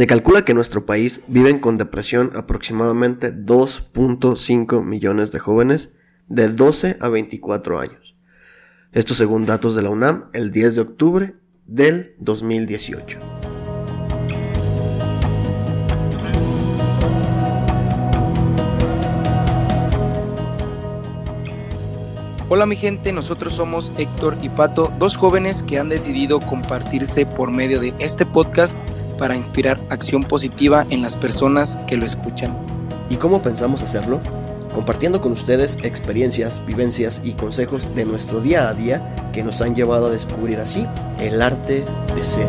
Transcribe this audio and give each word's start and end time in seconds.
Se 0.00 0.06
calcula 0.06 0.46
que 0.46 0.52
en 0.52 0.56
nuestro 0.56 0.86
país 0.86 1.20
viven 1.26 1.58
con 1.58 1.76
depresión 1.76 2.32
aproximadamente 2.34 3.34
2.5 3.34 4.82
millones 4.82 5.30
de 5.30 5.40
jóvenes 5.40 5.90
de 6.26 6.48
12 6.48 6.96
a 7.02 7.10
24 7.10 7.78
años. 7.78 8.16
Esto 8.92 9.14
según 9.14 9.44
datos 9.44 9.76
de 9.76 9.82
la 9.82 9.90
UNAM 9.90 10.30
el 10.32 10.52
10 10.52 10.76
de 10.76 10.80
octubre 10.80 11.34
del 11.66 12.14
2018. 12.18 13.20
Hola 22.48 22.64
mi 22.64 22.76
gente, 22.76 23.12
nosotros 23.12 23.52
somos 23.52 23.92
Héctor 23.98 24.38
y 24.40 24.48
Pato, 24.48 24.90
dos 24.98 25.18
jóvenes 25.18 25.62
que 25.62 25.78
han 25.78 25.90
decidido 25.90 26.40
compartirse 26.40 27.26
por 27.26 27.50
medio 27.50 27.80
de 27.80 27.92
este 27.98 28.24
podcast 28.24 28.78
para 29.20 29.36
inspirar 29.36 29.86
acción 29.90 30.22
positiva 30.22 30.86
en 30.88 31.02
las 31.02 31.14
personas 31.14 31.78
que 31.86 31.98
lo 31.98 32.06
escuchan. 32.06 32.56
¿Y 33.10 33.16
cómo 33.16 33.42
pensamos 33.42 33.82
hacerlo? 33.82 34.18
Compartiendo 34.72 35.20
con 35.20 35.32
ustedes 35.32 35.76
experiencias, 35.82 36.64
vivencias 36.66 37.20
y 37.22 37.34
consejos 37.34 37.94
de 37.94 38.06
nuestro 38.06 38.40
día 38.40 38.70
a 38.70 38.72
día 38.72 39.14
que 39.34 39.44
nos 39.44 39.60
han 39.60 39.76
llevado 39.76 40.06
a 40.06 40.10
descubrir 40.10 40.56
así 40.56 40.86
el 41.18 41.42
arte 41.42 41.84
de 42.16 42.24
ser. 42.24 42.48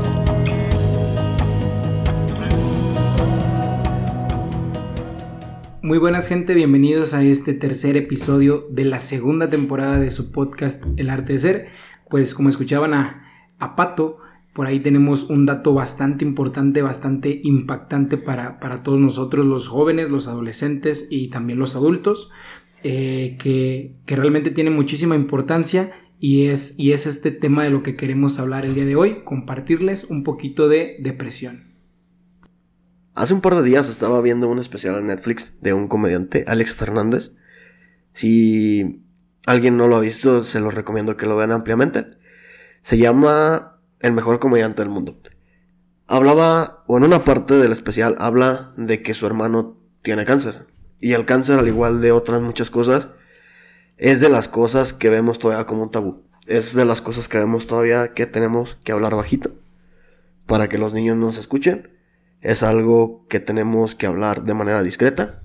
Muy 5.81 5.97
buenas 5.97 6.27
gente, 6.27 6.53
bienvenidos 6.53 7.13
a 7.13 7.21
este 7.21 7.53
tercer 7.53 7.97
episodio 7.97 8.65
de 8.71 8.85
la 8.85 8.99
segunda 8.99 9.49
temporada 9.49 9.99
de 9.99 10.09
su 10.09 10.31
podcast 10.31 10.85
El 10.95 11.09
arte 11.09 11.33
de 11.33 11.39
ser. 11.39 11.67
Pues 12.09 12.33
como 12.33 12.47
escuchaban 12.47 12.93
a, 12.93 13.29
a 13.59 13.75
Pato, 13.75 14.19
por 14.53 14.67
ahí 14.67 14.81
tenemos 14.81 15.29
un 15.29 15.45
dato 15.45 15.73
bastante 15.73 16.25
importante, 16.25 16.81
bastante 16.81 17.39
impactante 17.43 18.17
para, 18.17 18.59
todos 18.83 18.99
nosotros, 18.99 19.45
los 19.45 19.67
jóvenes, 19.67 20.09
los 20.09 20.27
adolescentes 20.27 21.07
y 21.09 21.29
también 21.29 21.57
los 21.57 21.75
adultos, 21.75 22.31
eh, 22.83 23.37
que, 23.39 23.95
realmente 24.07 24.51
tiene 24.51 24.69
muchísima 24.69 25.15
importancia 25.15 25.91
y 26.19 26.47
es, 26.47 26.77
y 26.77 26.91
es 26.91 27.05
este 27.05 27.31
tema 27.31 27.63
de 27.63 27.69
lo 27.69 27.81
que 27.81 27.95
queremos 27.95 28.39
hablar 28.39 28.65
el 28.65 28.75
día 28.75 28.85
de 28.85 28.95
hoy, 28.95 29.23
compartirles 29.23 30.03
un 30.05 30.23
poquito 30.23 30.67
de 30.67 30.97
depresión. 30.99 31.71
Hace 33.13 33.33
un 33.33 33.41
par 33.41 33.55
de 33.55 33.63
días 33.63 33.89
estaba 33.89 34.21
viendo 34.21 34.49
un 34.49 34.59
especial 34.59 34.97
en 34.97 35.07
Netflix 35.07 35.53
de 35.61 35.73
un 35.73 35.87
comediante, 35.87 36.43
Alex 36.47 36.73
Fernández. 36.73 37.33
Si 38.13 39.03
alguien 39.45 39.77
no 39.77 39.87
lo 39.87 39.95
ha 39.95 40.01
visto, 40.01 40.43
se 40.43 40.59
lo 40.59 40.71
recomiendo 40.71 41.17
que 41.17 41.25
lo 41.25 41.35
vean 41.35 41.51
ampliamente. 41.51 42.07
Se 42.81 42.97
llama 42.97 43.70
el 44.01 44.11
mejor 44.13 44.39
comediante 44.39 44.81
del 44.81 44.89
mundo. 44.89 45.17
Hablaba, 46.07 46.83
o 46.87 46.97
en 46.97 47.03
una 47.03 47.23
parte 47.23 47.53
del 47.55 47.71
especial, 47.71 48.15
habla 48.19 48.73
de 48.75 49.01
que 49.01 49.13
su 49.13 49.25
hermano 49.25 49.77
tiene 50.01 50.25
cáncer. 50.25 50.67
Y 50.99 51.13
el 51.13 51.25
cáncer, 51.25 51.59
al 51.59 51.67
igual 51.67 52.01
de 52.01 52.11
otras 52.11 52.41
muchas 52.41 52.69
cosas, 52.69 53.09
es 53.97 54.19
de 54.19 54.29
las 54.29 54.47
cosas 54.47 54.93
que 54.93 55.09
vemos 55.09 55.39
todavía 55.39 55.65
como 55.65 55.83
un 55.83 55.91
tabú. 55.91 56.23
Es 56.47 56.73
de 56.75 56.85
las 56.85 57.01
cosas 57.01 57.29
que 57.29 57.37
vemos 57.37 57.67
todavía 57.67 58.13
que 58.13 58.25
tenemos 58.25 58.77
que 58.83 58.91
hablar 58.91 59.15
bajito. 59.15 59.51
Para 60.47 60.67
que 60.67 60.77
los 60.77 60.93
niños 60.93 61.17
nos 61.17 61.37
escuchen. 61.37 61.91
Es 62.41 62.63
algo 62.63 63.25
que 63.29 63.39
tenemos 63.39 63.95
que 63.95 64.07
hablar 64.07 64.43
de 64.43 64.53
manera 64.53 64.83
discreta. 64.83 65.43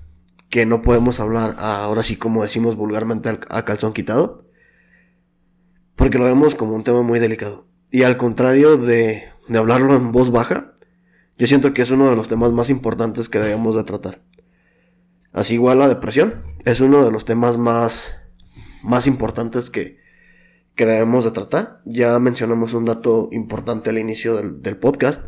Que 0.49 0.65
no 0.65 0.81
podemos 0.81 1.19
hablar 1.19 1.55
ahora 1.59 2.03
sí 2.03 2.17
como 2.17 2.43
decimos 2.43 2.75
vulgarmente 2.75 3.29
a 3.29 3.63
calzón 3.65 3.93
quitado. 3.93 4.45
Porque 5.95 6.17
lo 6.17 6.25
vemos 6.25 6.55
como 6.55 6.73
un 6.73 6.83
tema 6.83 7.03
muy 7.03 7.19
delicado. 7.19 7.67
Y 7.91 8.03
al 8.03 8.17
contrario 8.17 8.77
de, 8.77 9.23
de 9.47 9.57
hablarlo 9.57 9.95
en 9.95 10.11
voz 10.11 10.31
baja, 10.31 10.73
yo 11.37 11.47
siento 11.47 11.73
que 11.73 11.81
es 11.81 11.91
uno 11.91 12.09
de 12.09 12.15
los 12.15 12.27
temas 12.27 12.51
más 12.51 12.69
importantes 12.69 13.29
que 13.29 13.39
debemos 13.39 13.75
de 13.75 13.83
tratar. 13.83 14.21
Así 15.31 15.53
igual 15.53 15.79
la 15.79 15.87
depresión 15.87 16.43
es 16.65 16.81
uno 16.81 17.05
de 17.05 17.11
los 17.11 17.25
temas 17.25 17.57
más, 17.57 18.15
más 18.81 19.05
importantes 19.05 19.69
que, 19.69 19.99
que 20.77 20.85
debemos 20.85 21.25
de 21.25 21.31
tratar. 21.31 21.81
Ya 21.85 22.17
mencionamos 22.19 22.73
un 22.73 22.85
dato 22.85 23.29
importante 23.31 23.89
al 23.89 23.97
inicio 23.97 24.35
del, 24.37 24.77
podcast. 24.77 25.23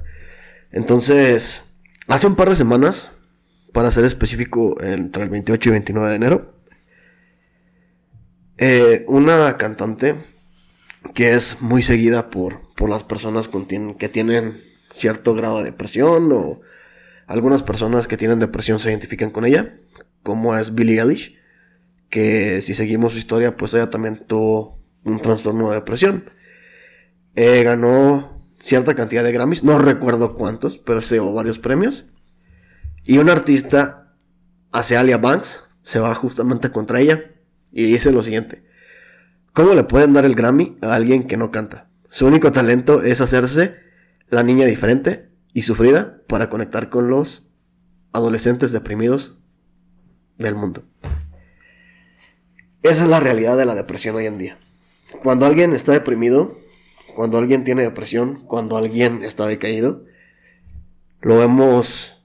Entonces, 0.72 1.64
hace 2.08 2.28
un 2.28 2.36
par 2.36 2.50
de 2.50 2.56
semanas, 2.56 3.12
para 3.74 3.92
ser 3.92 4.06
específico, 4.06 4.82
entre 4.82 5.24
el 5.24 5.30
28 5.30 5.70
y 5.70 5.72
29 5.72 6.10
de 6.10 6.16
enero, 6.16 6.54
eh, 8.58 9.06
una 9.08 9.58
cantante 9.58 10.16
que 11.14 11.34
es 11.34 11.62
muy 11.62 11.84
seguida 11.84 12.30
por, 12.30 12.74
por 12.76 12.90
las 12.90 13.04
personas 13.04 13.50
que 13.98 14.10
tienen 14.10 14.62
cierto 14.94 15.34
grado 15.36 15.60
de 15.60 15.66
depresión 15.66 16.32
o 16.32 16.62
algunas 17.28 17.64
personas 17.64 18.08
que 18.08 18.18
tienen 18.18 18.40
depresión 18.40 18.80
se 18.80 18.90
identifican 18.90 19.30
con 19.30 19.46
ella, 19.46 19.78
como 20.24 20.58
es 20.58 20.74
Billie 20.74 21.00
Eilish, 21.00 21.38
que 22.10 22.62
si 22.62 22.74
seguimos 22.74 23.14
su 23.14 23.20
historia, 23.20 23.56
pues 23.56 23.74
ella 23.74 23.90
también 23.90 24.26
tuvo 24.26 24.80
un 25.04 25.22
trastorno 25.22 25.70
de 25.70 25.76
depresión. 25.76 26.32
Eh, 27.36 27.64
ganó 27.64 28.44
cierta 28.62 28.96
cantidad 28.96 29.24
de 29.24 29.32
Grammys, 29.32 29.64
no 29.64 29.78
recuerdo 29.78 30.34
cuántos, 30.36 30.78
pero 30.78 31.02
se 31.02 31.16
llevó 31.16 31.34
varios 31.34 31.60
premios. 31.60 32.06
Y 33.04 33.20
un 33.20 33.30
artista, 33.30 34.16
Alia 34.72 35.18
Banks, 35.18 35.64
se 35.82 36.00
va 36.00 36.14
justamente 36.16 36.72
contra 36.72 37.00
ella 37.00 37.24
y 37.72 37.84
dice 37.84 38.12
lo 38.12 38.24
siguiente. 38.24 38.64
¿Cómo 39.60 39.74
le 39.74 39.84
pueden 39.84 40.14
dar 40.14 40.24
el 40.24 40.36
Grammy 40.36 40.78
a 40.80 40.96
alguien 40.96 41.28
que 41.28 41.36
no 41.36 41.52
canta? 41.52 41.90
Su 42.08 42.26
único 42.26 42.50
talento 42.50 43.04
es 43.04 43.20
hacerse 43.20 43.76
la 44.30 44.42
niña 44.42 44.66
diferente 44.66 45.32
y 45.52 45.64
sufrida 45.64 46.22
para 46.28 46.50
conectar 46.50 46.90
con 46.90 47.10
los 47.10 47.46
adolescentes 48.14 48.72
deprimidos 48.72 49.38
del 50.38 50.56
mundo. 50.56 50.86
Esa 52.84 53.04
es 53.04 53.10
la 53.10 53.20
realidad 53.20 53.58
de 53.58 53.66
la 53.66 53.76
depresión 53.76 54.16
hoy 54.16 54.28
en 54.28 54.38
día. 54.38 54.58
Cuando 55.24 55.46
alguien 55.46 55.74
está 55.74 55.92
deprimido, 55.92 56.58
cuando 57.14 57.38
alguien 57.38 57.66
tiene 57.66 57.82
depresión, 57.82 58.46
cuando 58.46 58.78
alguien 58.78 59.24
está 59.24 59.46
decaído, 59.46 60.06
lo 61.20 61.36
vemos, 61.36 62.24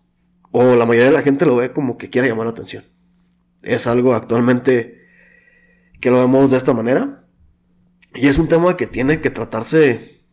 o 0.52 0.76
la 0.76 0.86
mayoría 0.86 1.10
de 1.10 1.16
la 1.16 1.22
gente 1.22 1.46
lo 1.46 1.56
ve 1.56 1.72
como 1.72 1.98
que 1.98 2.10
quiere 2.10 2.28
llamar 2.28 2.46
la 2.46 2.52
atención. 2.52 2.84
Es 3.64 3.88
algo 3.88 4.14
actualmente 4.14 5.00
que 6.00 6.12
lo 6.12 6.20
vemos 6.20 6.52
de 6.52 6.58
esta 6.58 6.72
manera. 6.72 7.22
Y 8.14 8.28
es 8.28 8.38
un 8.38 8.46
tema 8.46 8.76
que 8.76 8.86
tiene 8.86 9.20
que 9.20 9.30
tratarse 9.30 10.24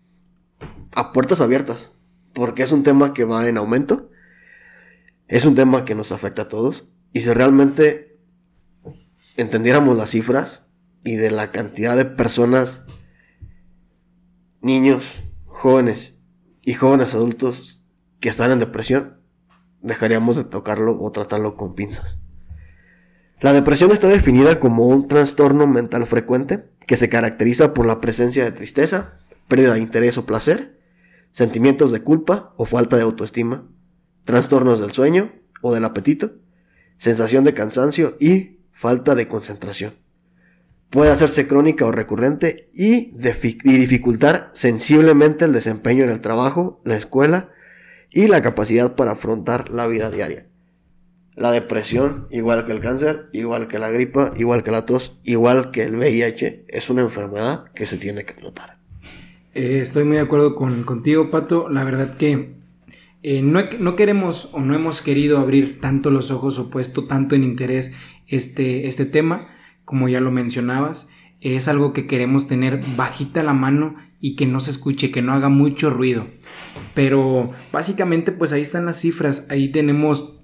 a 0.95 1.11
puertas 1.11 1.41
abiertas, 1.41 1.91
porque 2.33 2.61
es 2.61 2.71
un 2.71 2.83
tema 2.83 3.13
que 3.13 3.23
va 3.23 3.47
en 3.47 3.57
aumento, 3.57 4.11
es 5.27 5.45
un 5.45 5.55
tema 5.55 5.83
que 5.83 5.95
nos 5.95 6.11
afecta 6.11 6.43
a 6.43 6.47
todos, 6.47 6.87
y 7.11 7.21
si 7.21 7.33
realmente 7.33 8.09
entendiéramos 9.35 9.97
las 9.97 10.11
cifras 10.11 10.65
y 11.03 11.15
de 11.15 11.31
la 11.31 11.51
cantidad 11.51 11.97
de 11.97 12.05
personas, 12.05 12.83
niños, 14.61 15.23
jóvenes 15.45 16.19
y 16.61 16.73
jóvenes 16.73 17.15
adultos 17.15 17.83
que 18.19 18.29
están 18.29 18.51
en 18.51 18.59
depresión, 18.59 19.21
dejaríamos 19.81 20.35
de 20.35 20.43
tocarlo 20.43 21.01
o 21.01 21.11
tratarlo 21.11 21.55
con 21.55 21.73
pinzas. 21.73 22.19
La 23.39 23.53
depresión 23.53 23.91
está 23.91 24.07
definida 24.07 24.59
como 24.59 24.85
un 24.85 25.07
trastorno 25.07 25.65
mental 25.65 26.05
frecuente 26.05 26.70
que 26.91 26.97
se 26.97 27.07
caracteriza 27.07 27.73
por 27.73 27.85
la 27.85 28.01
presencia 28.01 28.43
de 28.43 28.51
tristeza, 28.51 29.13
pérdida 29.47 29.75
de 29.75 29.79
interés 29.79 30.17
o 30.17 30.25
placer, 30.25 30.77
sentimientos 31.31 31.93
de 31.93 32.01
culpa 32.01 32.53
o 32.57 32.65
falta 32.65 32.97
de 32.97 33.03
autoestima, 33.03 33.65
trastornos 34.25 34.81
del 34.81 34.91
sueño 34.91 35.31
o 35.61 35.73
del 35.73 35.85
apetito, 35.85 36.33
sensación 36.97 37.45
de 37.45 37.53
cansancio 37.53 38.17
y 38.19 38.59
falta 38.73 39.15
de 39.15 39.29
concentración. 39.29 39.93
Puede 40.89 41.11
hacerse 41.11 41.47
crónica 41.47 41.85
o 41.85 41.93
recurrente 41.93 42.69
y, 42.73 43.13
dificultar 43.15 44.51
sensiblemente 44.53 45.45
el 45.45 45.53
desempeño 45.53 46.03
en 46.03 46.09
el 46.09 46.19
trabajo, 46.19 46.81
la 46.83 46.97
escuela 46.97 47.51
y 48.09 48.27
la 48.27 48.41
capacidad 48.41 48.97
para 48.97 49.11
afrontar 49.11 49.69
la 49.69 49.87
vida 49.87 50.11
diaria. 50.11 50.50
La 51.35 51.51
depresión, 51.51 52.27
igual 52.29 52.65
que 52.65 52.73
el 52.73 52.81
cáncer, 52.81 53.29
igual 53.31 53.67
que 53.67 53.79
la 53.79 53.89
gripa, 53.89 54.33
igual 54.35 54.63
que 54.63 54.71
la 54.71 54.85
tos, 54.85 55.17
igual 55.23 55.71
que 55.71 55.83
el 55.83 55.95
VIH, 55.95 56.65
es 56.67 56.89
una 56.89 57.01
enfermedad 57.01 57.71
que 57.73 57.85
se 57.85 57.97
tiene 57.97 58.25
que 58.25 58.33
tratar. 58.33 58.77
Eh, 59.53 59.79
estoy 59.81 60.03
muy 60.03 60.17
de 60.17 60.23
acuerdo 60.23 60.55
con, 60.55 60.83
contigo, 60.83 61.31
Pato. 61.31 61.69
La 61.69 61.83
verdad 61.83 62.15
que 62.15 62.55
eh, 63.23 63.41
no, 63.41 63.61
no, 63.79 63.95
queremos 63.95 64.49
o 64.53 64.59
no 64.59 64.75
hemos 64.75 65.01
querido 65.01 65.37
abrir 65.37 65.79
tanto 65.79 66.09
los 66.09 66.31
ojos 66.31 66.57
o 66.59 66.69
puesto 66.69 67.05
tanto 67.05 67.35
en 67.35 67.43
interés 67.43 67.93
este, 68.27 68.87
este 68.87 69.05
tema, 69.05 69.47
como 69.85 70.09
ya 70.09 70.19
lo 70.19 70.31
mencionabas. 70.31 71.09
Es 71.39 71.67
algo 71.67 71.93
que 71.93 72.07
queremos 72.07 72.47
tener 72.47 72.81
bajita 72.95 73.41
la 73.41 73.53
mano 73.53 73.95
y 74.19 74.35
que 74.35 74.45
no 74.45 74.59
se 74.59 74.69
escuche, 74.69 75.11
que 75.11 75.21
no 75.21 75.33
haga 75.33 75.49
mucho 75.49 75.89
ruido. 75.89 76.27
Pero 76.93 77.51
básicamente 77.71 78.31
pues 78.31 78.53
ahí 78.53 78.61
están 78.61 78.85
las 78.85 78.99
cifras, 78.99 79.47
ahí 79.49 79.69
tenemos 79.69 80.35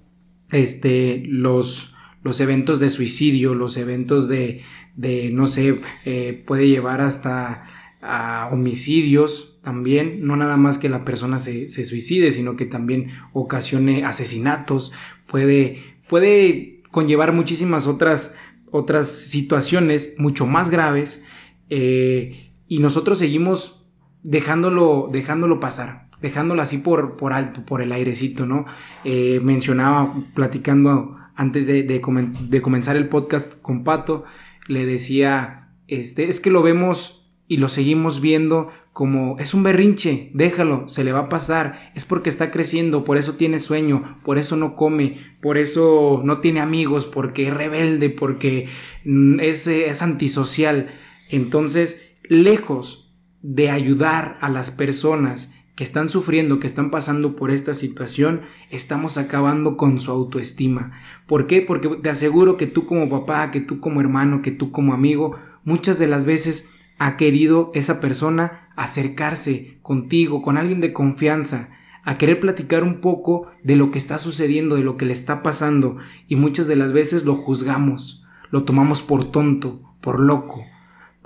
este, 0.52 1.24
los, 1.26 1.96
los 2.24 2.40
eventos 2.42 2.80
de 2.80 2.90
suicidio, 2.90 3.56
los 3.56 3.78
eventos 3.78 4.28
de, 4.28 4.62
de 4.96 5.30
no 5.32 5.48
sé, 5.48 5.80
eh, 6.06 6.44
puede 6.46 6.68
llevar 6.68 7.02
hasta 7.02 7.64
a 8.02 8.50
homicidios 8.52 9.60
también, 9.62 10.26
no 10.26 10.38
nada 10.38 10.56
más 10.56 10.78
que 10.78 10.88
la 10.88 11.04
persona 11.04 11.40
se, 11.40 11.68
se 11.68 11.84
suicide, 11.84 12.32
sino 12.32 12.56
que 12.56 12.66
también 12.66 13.08
ocasione 13.34 14.06
asesinatos, 14.06 14.94
puede, 15.28 15.78
puede 16.08 16.84
conllevar 16.92 17.34
muchísimas 17.34 17.86
otras, 17.88 18.36
otras 18.72 19.10
situaciones 19.10 20.16
mucho 20.18 20.46
más 20.46 20.70
graves 20.70 21.24
eh, 21.70 22.52
y 22.68 22.80
nosotros 22.80 23.20
seguimos 23.20 23.86
dejándolo, 24.24 25.10
dejándolo 25.12 25.60
pasar, 25.60 26.07
dejándolo 26.22 26.62
así 26.62 26.80
por, 26.80 27.18
por 27.18 27.34
alto, 27.34 27.66
por 27.66 27.82
el 27.82 27.92
airecito, 27.92 28.46
¿no? 28.46 28.66
Eh, 29.04 29.40
mencionaba, 29.44 30.24
platicando 30.34 31.18
antes 31.36 31.68
de, 31.68 31.84
de, 31.84 32.02
de 32.50 32.62
comenzar 32.62 32.96
el 32.96 33.08
podcast 33.08 33.62
con 33.62 33.84
Pato, 33.84 34.24
le 34.68 34.86
decía, 34.86 35.70
este, 35.88 36.30
es 36.30 36.40
que 36.40 36.50
lo 36.50 36.62
vemos 36.62 37.32
y 37.48 37.58
lo 37.58 37.70
seguimos 37.70 38.20
viendo 38.20 38.70
como 38.98 39.38
es 39.38 39.54
un 39.54 39.62
berrinche, 39.62 40.32
déjalo, 40.34 40.88
se 40.88 41.04
le 41.04 41.12
va 41.12 41.20
a 41.20 41.30
pasar, 41.30 41.92
es 41.94 42.04
porque 42.04 42.30
está 42.30 42.50
creciendo, 42.50 43.04
por 43.04 43.18
eso 43.18 43.36
tiene 43.36 43.60
sueño, 43.60 44.18
por 44.26 44.40
eso 44.40 44.56
no 44.56 44.76
come, 44.76 45.18
por 45.40 45.60
eso 45.60 46.22
no 46.26 46.40
tiene 46.40 46.62
amigos, 46.62 47.06
porque 47.06 47.48
es 47.48 47.54
rebelde, 47.54 48.10
porque 48.10 48.68
mm, 49.06 49.40
es, 49.40 49.68
es 49.68 50.02
antisocial. 50.02 50.88
Entonces, 51.30 52.16
lejos 52.24 53.16
de 53.44 53.70
ayudar 53.70 54.40
a 54.42 54.50
las 54.50 54.72
personas 54.72 55.54
que 55.78 55.84
están 55.84 56.10
sufriendo, 56.10 56.60
que 56.60 56.66
están 56.66 56.90
pasando 56.90 57.36
por 57.36 57.52
esta 57.52 57.76
situación, 57.76 58.42
estamos 58.72 59.20
acabando 59.20 59.78
con 59.78 60.00
su 60.00 60.12
autoestima. 60.12 60.92
¿Por 61.28 61.46
qué? 61.46 61.62
Porque 61.62 61.88
te 62.02 62.10
aseguro 62.10 62.58
que 62.58 62.66
tú 62.66 62.88
como 62.88 63.10
papá, 63.10 63.52
que 63.52 63.62
tú 63.62 63.80
como 63.80 64.02
hermano, 64.02 64.42
que 64.42 64.50
tú 64.50 64.72
como 64.72 64.96
amigo, 64.96 65.38
muchas 65.64 66.00
de 66.00 66.08
las 66.08 66.26
veces 66.26 66.72
ha 66.98 67.16
querido 67.16 67.70
esa 67.76 68.02
persona 68.02 68.70
acercarse 68.76 69.78
contigo, 69.84 70.42
con 70.42 70.58
alguien 70.58 70.82
de 70.82 70.94
confianza, 70.94 71.70
a 72.04 72.18
querer 72.18 72.40
platicar 72.40 72.84
un 72.84 73.00
poco 73.00 73.46
de 73.64 73.76
lo 73.76 73.92
que 73.92 74.00
está 74.00 74.18
sucediendo, 74.18 74.78
de 74.78 74.84
lo 74.84 74.98
que 74.98 75.06
le 75.06 75.14
está 75.14 75.44
pasando, 75.44 75.98
y 76.28 76.38
muchas 76.38 76.66
de 76.66 76.76
las 76.76 76.92
veces 76.92 77.24
lo 77.24 77.36
juzgamos, 77.36 78.24
lo 78.50 78.64
tomamos 78.64 79.04
por 79.04 79.26
tonto, 79.26 79.84
por 80.02 80.20
loco. 80.20 80.66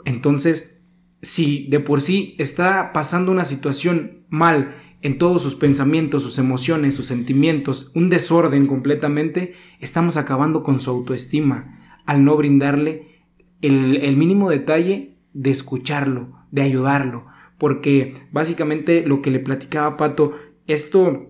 Entonces, 0.03 0.81
si 1.22 1.68
de 1.70 1.80
por 1.80 2.02
sí 2.02 2.36
está 2.38 2.94
pasando 2.94 3.32
una 3.32 3.46
situación 3.46 4.26
mal 4.30 4.76
en 5.02 5.18
todos 5.18 5.42
sus 5.42 5.56
pensamientos, 5.56 6.24
sus 6.24 6.38
emociones, 6.38 6.96
sus 6.96 7.08
sentimientos, 7.08 7.92
un 7.96 8.10
desorden 8.10 8.66
completamente, 8.68 9.56
estamos 9.80 10.18
acabando 10.18 10.64
con 10.64 10.80
su 10.80 10.90
autoestima 10.92 11.80
al 12.06 12.24
no 12.24 12.36
brindarle 12.38 13.26
el, 13.62 14.16
mínimo 14.18 14.50
detalle 14.50 15.18
de 15.34 15.52
escucharlo, 15.52 16.34
de 16.52 16.64
ayudarlo, 16.64 17.28
porque 17.58 18.14
básicamente 18.32 19.04
lo 19.06 19.22
que 19.22 19.32
le 19.32 19.40
platicaba 19.40 19.98
Pato, 19.98 20.34
esto, 20.68 21.30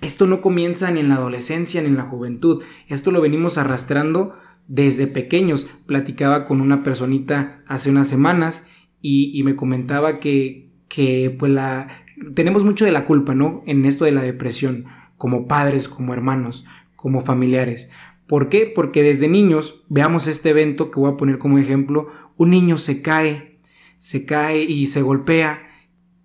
esto 0.00 0.26
no 0.26 0.40
comienza 0.40 0.90
ni 0.90 1.00
en 1.00 1.08
la 1.08 1.16
adolescencia 1.16 1.80
ni 1.80 1.88
en 1.88 1.96
la 1.96 2.04
juventud, 2.04 2.62
esto 2.88 3.10
lo 3.10 3.20
venimos 3.20 3.58
arrastrando 3.58 4.34
desde 4.68 5.06
pequeños. 5.06 5.66
Platicaba 5.86 6.44
con 6.44 6.60
una 6.60 6.84
personita 6.84 7.62
hace 7.66 7.90
unas 7.90 8.08
semanas 8.08 8.66
y, 9.00 9.30
y 9.38 9.42
me 9.42 9.56
comentaba 9.56 10.20
que, 10.20 10.70
que 10.88 11.34
pues 11.38 11.52
la, 11.52 11.88
tenemos 12.34 12.64
mucho 12.64 12.84
de 12.84 12.92
la 12.92 13.04
culpa, 13.04 13.34
¿no? 13.34 13.62
En 13.66 13.84
esto 13.86 14.04
de 14.04 14.12
la 14.12 14.22
depresión, 14.22 14.86
como 15.16 15.46
padres, 15.46 15.88
como 15.88 16.14
hermanos, 16.14 16.64
como 16.96 17.20
familiares. 17.20 17.90
¿Por 18.26 18.48
qué? 18.48 18.70
Porque 18.72 19.02
desde 19.02 19.28
niños, 19.28 19.84
veamos 19.88 20.26
este 20.26 20.50
evento 20.50 20.90
que 20.90 21.00
voy 21.00 21.12
a 21.12 21.16
poner 21.16 21.38
como 21.38 21.58
ejemplo, 21.58 22.08
un 22.36 22.50
niño 22.50 22.76
se 22.76 23.00
cae, 23.02 23.58
se 23.98 24.26
cae 24.26 24.62
y 24.64 24.86
se 24.86 25.02
golpea 25.02 25.68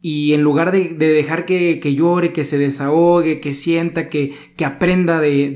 y 0.05 0.33
en 0.33 0.41
lugar 0.41 0.73
de, 0.73 0.95
dejar 0.95 1.45
que, 1.45 1.79
llore, 1.95 2.33
que 2.33 2.43
se 2.43 2.57
desahogue, 2.57 3.39
que 3.39 3.53
sienta, 3.53 4.09
que, 4.09 4.33
que 4.57 4.65
aprenda 4.65 5.21
de, 5.21 5.49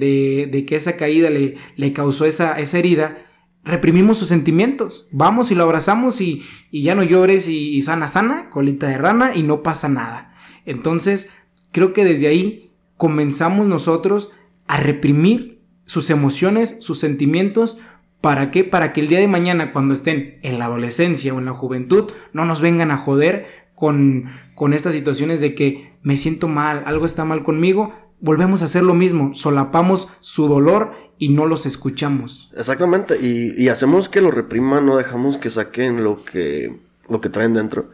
de, 0.49 0.65
que 0.65 0.77
esa 0.77 0.95
caída 0.95 1.29
le, 1.29 1.55
le 1.75 1.91
causó 1.91 2.23
esa, 2.25 2.57
esa, 2.57 2.79
herida, 2.79 3.26
reprimimos 3.67 4.17
sus 4.17 4.29
sentimientos. 4.29 5.07
Vamos 5.11 5.51
y 5.51 5.55
lo 5.55 5.63
abrazamos 5.63 6.21
y, 6.21 6.43
y 6.71 6.83
ya 6.83 6.95
no 6.95 7.03
llores 7.03 7.49
y, 7.49 7.81
sana, 7.81 8.07
sana, 8.07 8.49
colita 8.49 8.87
de 8.87 8.97
rana 8.97 9.35
y 9.35 9.43
no 9.43 9.61
pasa 9.61 9.89
nada. 9.89 10.33
Entonces, 10.65 11.29
creo 11.71 11.93
que 11.93 12.05
desde 12.05 12.27
ahí 12.27 12.71
comenzamos 12.95 13.67
nosotros 13.67 14.31
a 14.67 14.77
reprimir 14.77 15.61
sus 15.85 16.09
emociones, 16.09 16.77
sus 16.79 16.99
sentimientos, 16.99 17.77
¿para 18.21 18.51
qué? 18.51 18.63
Para 18.63 18.91
que 18.91 19.01
el 19.01 19.07
día 19.07 19.19
de 19.19 19.27
mañana, 19.27 19.71
cuando 19.71 19.93
estén 19.93 20.39
en 20.41 20.59
la 20.59 20.65
adolescencia 20.65 21.33
o 21.33 21.39
en 21.39 21.45
la 21.45 21.53
juventud, 21.53 22.11
no 22.33 22.45
nos 22.45 22.61
vengan 22.61 22.91
a 22.91 22.97
joder 22.97 23.67
con, 23.75 24.25
con 24.55 24.73
estas 24.73 24.93
situaciones 24.93 25.39
de 25.39 25.55
que 25.55 25.93
me 26.01 26.17
siento 26.17 26.47
mal, 26.47 26.83
algo 26.85 27.05
está 27.05 27.25
mal 27.25 27.43
conmigo, 27.43 27.93
volvemos 28.19 28.61
a 28.61 28.65
hacer 28.65 28.83
lo 28.83 28.93
mismo, 28.93 29.33
solapamos 29.35 30.09
su 30.19 30.47
dolor 30.47 30.93
y 31.17 31.29
no 31.29 31.45
los 31.45 31.65
escuchamos. 31.65 32.51
Exactamente, 32.55 33.17
y, 33.19 33.67
hacemos 33.69 34.09
que 34.09 34.21
lo 34.21 34.31
repriman, 34.31 34.85
no 34.85 34.97
dejamos 34.97 35.37
que 35.37 35.49
saquen 35.49 36.03
lo 36.03 36.23
que, 36.23 36.79
lo 37.09 37.21
que 37.21 37.29
traen 37.29 37.53
dentro. 37.53 37.87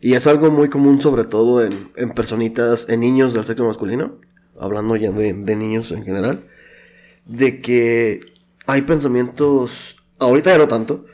Y 0.00 0.14
es 0.14 0.26
algo 0.26 0.50
muy 0.50 0.68
común, 0.68 1.00
sobre 1.02 1.24
todo 1.24 1.64
en, 1.64 1.90
en 1.96 2.10
personitas, 2.10 2.88
en 2.88 3.00
niños 3.00 3.34
del 3.34 3.44
sexo 3.44 3.66
masculino, 3.66 4.16
hablando 4.58 4.96
ya 4.96 5.10
de, 5.10 5.34
de 5.34 5.56
niños 5.56 5.92
en 5.92 6.04
general 6.04 6.40
de 7.30 7.60
que 7.60 8.20
hay 8.66 8.82
pensamientos, 8.82 9.96
ahorita 10.18 10.50
ya 10.50 10.58
no 10.58 10.68
tanto, 10.68 11.06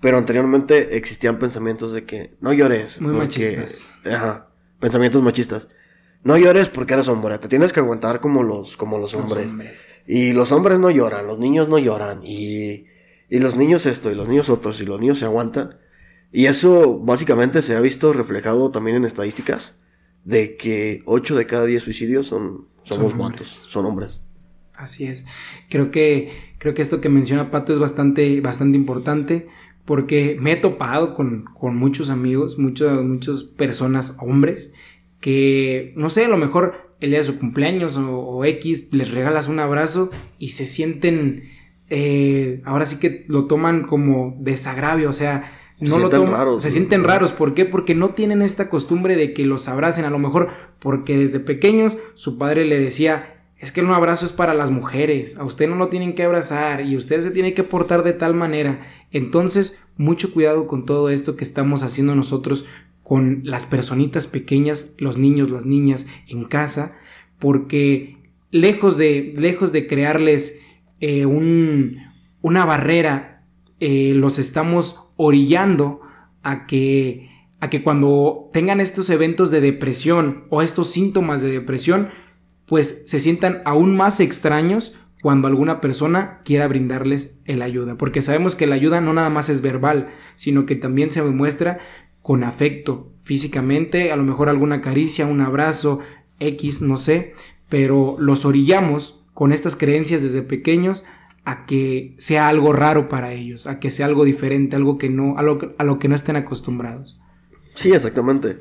pero 0.00 0.16
anteriormente 0.16 0.96
existían 0.96 1.38
pensamientos 1.38 1.92
de 1.92 2.04
que 2.04 2.36
no 2.40 2.52
llores. 2.52 3.00
Muy 3.00 3.12
machistas. 3.12 3.96
Ajá, 4.06 4.48
pensamientos 4.80 5.22
machistas. 5.22 5.68
No 6.24 6.36
llores 6.36 6.68
porque 6.68 6.94
eres 6.94 7.08
hombre, 7.08 7.38
te 7.38 7.48
tienes 7.48 7.72
que 7.72 7.80
aguantar 7.80 8.20
como 8.20 8.42
los, 8.42 8.76
como 8.76 8.98
los 8.98 9.14
hombres. 9.14 9.48
Y 10.06 10.32
los 10.32 10.52
hombres 10.52 10.78
no 10.78 10.90
lloran, 10.90 11.26
los 11.26 11.38
niños 11.38 11.68
no 11.68 11.78
lloran, 11.78 12.20
y, 12.24 12.86
y 13.28 13.38
los 13.40 13.56
niños 13.56 13.86
esto, 13.86 14.10
y 14.10 14.14
los 14.14 14.28
niños 14.28 14.50
otros, 14.50 14.80
y 14.80 14.84
los 14.84 15.00
niños 15.00 15.20
se 15.20 15.24
aguantan. 15.24 15.78
Y 16.32 16.46
eso 16.46 16.98
básicamente 16.98 17.62
se 17.62 17.76
ha 17.76 17.80
visto 17.80 18.12
reflejado 18.12 18.70
también 18.70 18.96
en 18.96 19.04
estadísticas 19.04 19.80
de 20.24 20.56
que 20.56 21.02
8 21.06 21.36
de 21.36 21.46
cada 21.46 21.64
10 21.64 21.82
suicidios 21.82 22.26
son, 22.26 22.68
somos 22.82 23.12
son 23.12 23.44
son 23.44 23.86
hombres. 23.86 24.20
Así 24.76 25.06
es. 25.06 25.26
Creo 25.70 25.90
que, 25.90 26.30
creo 26.58 26.74
que 26.74 26.82
esto 26.82 27.00
que 27.00 27.08
menciona 27.08 27.50
Pato 27.50 27.72
es 27.72 27.78
bastante, 27.78 28.40
bastante 28.40 28.76
importante 28.76 29.48
porque 29.84 30.36
me 30.38 30.52
he 30.52 30.56
topado 30.56 31.14
con, 31.14 31.46
con 31.58 31.74
muchos 31.76 32.10
amigos, 32.10 32.58
muchas, 32.58 33.02
muchas 33.02 33.42
personas, 33.42 34.16
hombres, 34.20 34.72
que, 35.20 35.92
no 35.96 36.10
sé, 36.10 36.24
a 36.24 36.28
lo 36.28 36.36
mejor 36.36 36.94
el 37.00 37.10
día 37.10 37.18
de 37.18 37.24
su 37.24 37.38
cumpleaños 37.38 37.96
o, 37.96 38.44
X 38.44 38.88
les 38.92 39.10
regalas 39.10 39.48
un 39.48 39.60
abrazo 39.60 40.10
y 40.38 40.50
se 40.50 40.66
sienten, 40.66 41.44
eh, 41.88 42.60
ahora 42.64 42.86
sí 42.86 42.98
que 42.98 43.24
lo 43.28 43.46
toman 43.46 43.84
como 43.84 44.36
desagravio, 44.40 45.08
o 45.08 45.12
sea, 45.12 45.52
no 45.80 45.94
se 45.94 46.00
lo 46.00 46.10
sienten 46.10 46.32
raros. 46.32 46.62
Se 46.62 46.70
sienten 46.70 47.04
raros. 47.04 47.32
¿Por 47.32 47.54
qué? 47.54 47.64
Porque 47.64 47.94
no 47.94 48.10
tienen 48.10 48.42
esta 48.42 48.68
costumbre 48.68 49.16
de 49.16 49.32
que 49.32 49.44
los 49.44 49.68
abracen. 49.68 50.04
A 50.04 50.10
lo 50.10 50.18
mejor 50.18 50.48
porque 50.80 51.16
desde 51.16 51.38
pequeños 51.38 51.98
su 52.14 52.36
padre 52.36 52.64
le 52.64 52.80
decía, 52.80 53.38
es 53.58 53.72
que 53.72 53.80
un 53.80 53.90
abrazo 53.90 54.24
es 54.24 54.32
para 54.32 54.54
las 54.54 54.70
mujeres, 54.70 55.36
a 55.36 55.44
usted 55.44 55.68
no 55.68 55.74
lo 55.74 55.88
tienen 55.88 56.14
que 56.14 56.22
abrazar 56.22 56.80
y 56.80 56.96
usted 56.96 57.20
se 57.20 57.32
tiene 57.32 57.54
que 57.54 57.64
portar 57.64 58.04
de 58.04 58.12
tal 58.12 58.34
manera. 58.34 58.80
Entonces, 59.10 59.82
mucho 59.96 60.32
cuidado 60.32 60.66
con 60.68 60.86
todo 60.86 61.10
esto 61.10 61.36
que 61.36 61.42
estamos 61.42 61.82
haciendo 61.82 62.14
nosotros 62.14 62.66
con 63.08 63.40
las 63.42 63.64
personitas 63.64 64.26
pequeñas, 64.26 64.94
los 64.98 65.16
niños, 65.16 65.50
las 65.50 65.64
niñas 65.64 66.06
en 66.26 66.44
casa, 66.44 66.98
porque 67.38 68.10
lejos 68.50 68.98
de, 68.98 69.32
lejos 69.34 69.72
de 69.72 69.86
crearles 69.86 70.60
eh, 71.00 71.24
un, 71.24 71.96
una 72.42 72.66
barrera, 72.66 73.46
eh, 73.80 74.12
los 74.14 74.38
estamos 74.38 75.06
orillando 75.16 76.02
a 76.42 76.66
que, 76.66 77.30
a 77.60 77.70
que 77.70 77.82
cuando 77.82 78.50
tengan 78.52 78.78
estos 78.78 79.08
eventos 79.08 79.50
de 79.50 79.62
depresión 79.62 80.44
o 80.50 80.60
estos 80.60 80.90
síntomas 80.90 81.40
de 81.40 81.50
depresión, 81.50 82.10
pues 82.66 83.04
se 83.06 83.20
sientan 83.20 83.62
aún 83.64 83.96
más 83.96 84.20
extraños 84.20 84.94
cuando 85.22 85.48
alguna 85.48 85.80
persona 85.80 86.42
quiera 86.44 86.68
brindarles 86.68 87.40
el 87.46 87.62
ayuda, 87.62 87.96
porque 87.96 88.20
sabemos 88.20 88.54
que 88.54 88.66
la 88.66 88.74
ayuda 88.74 89.00
no 89.00 89.14
nada 89.14 89.30
más 89.30 89.48
es 89.48 89.62
verbal, 89.62 90.10
sino 90.36 90.66
que 90.66 90.76
también 90.76 91.10
se 91.10 91.22
muestra 91.22 91.78
con 92.28 92.44
afecto, 92.44 93.10
físicamente, 93.22 94.12
a 94.12 94.16
lo 94.16 94.22
mejor 94.22 94.50
alguna 94.50 94.82
caricia, 94.82 95.24
un 95.24 95.40
abrazo, 95.40 96.00
X, 96.40 96.82
no 96.82 96.98
sé, 96.98 97.32
pero 97.70 98.16
los 98.18 98.44
orillamos 98.44 99.24
con 99.32 99.50
estas 99.50 99.76
creencias 99.76 100.22
desde 100.22 100.42
pequeños 100.42 101.04
a 101.46 101.64
que 101.64 102.14
sea 102.18 102.50
algo 102.50 102.74
raro 102.74 103.08
para 103.08 103.32
ellos, 103.32 103.66
a 103.66 103.80
que 103.80 103.90
sea 103.90 104.04
algo 104.04 104.26
diferente, 104.26 104.76
algo 104.76 104.98
que 104.98 105.08
no, 105.08 105.38
a 105.38 105.42
lo, 105.42 105.74
a 105.78 105.84
lo 105.84 105.98
que 105.98 106.08
no 106.08 106.14
estén 106.14 106.36
acostumbrados. 106.36 107.18
Sí, 107.74 107.92
exactamente. 107.92 108.58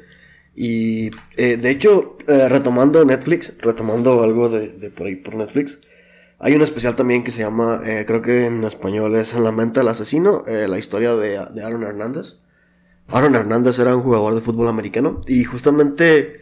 Y 0.55 1.12
eh, 1.36 1.57
de 1.57 1.69
hecho, 1.69 2.15
eh, 2.25 2.47
retomando 2.47 3.03
Netflix, 3.03 3.53
retomando 3.59 4.24
algo 4.24 4.47
de, 4.47 4.89
por 4.91 5.07
ahí 5.07 5.17
por 5.17 5.36
Netflix, 5.36 5.79
hay 6.39 6.53
un 6.53 6.62
especial 6.62 6.95
también 6.95 7.25
que 7.25 7.31
se 7.31 7.41
llama, 7.41 7.81
eh, 7.86 8.05
creo 8.07 8.21
que 8.21 8.45
en 8.45 8.63
español 8.63 9.13
es 9.17 9.33
En 9.33 9.43
la 9.43 9.51
mente 9.51 9.81
del 9.81 9.89
asesino, 9.89 10.45
la 10.47 10.79
historia 10.79 11.17
de, 11.17 11.31
de 11.53 11.63
Aaron 11.65 11.83
Hernández. 11.83 12.38
Aaron 13.09 13.35
Hernández 13.35 13.79
era 13.79 13.95
un 13.95 14.03
jugador 14.03 14.35
de 14.35 14.41
fútbol 14.41 14.67
americano 14.67 15.21
y 15.27 15.43
justamente 15.43 16.41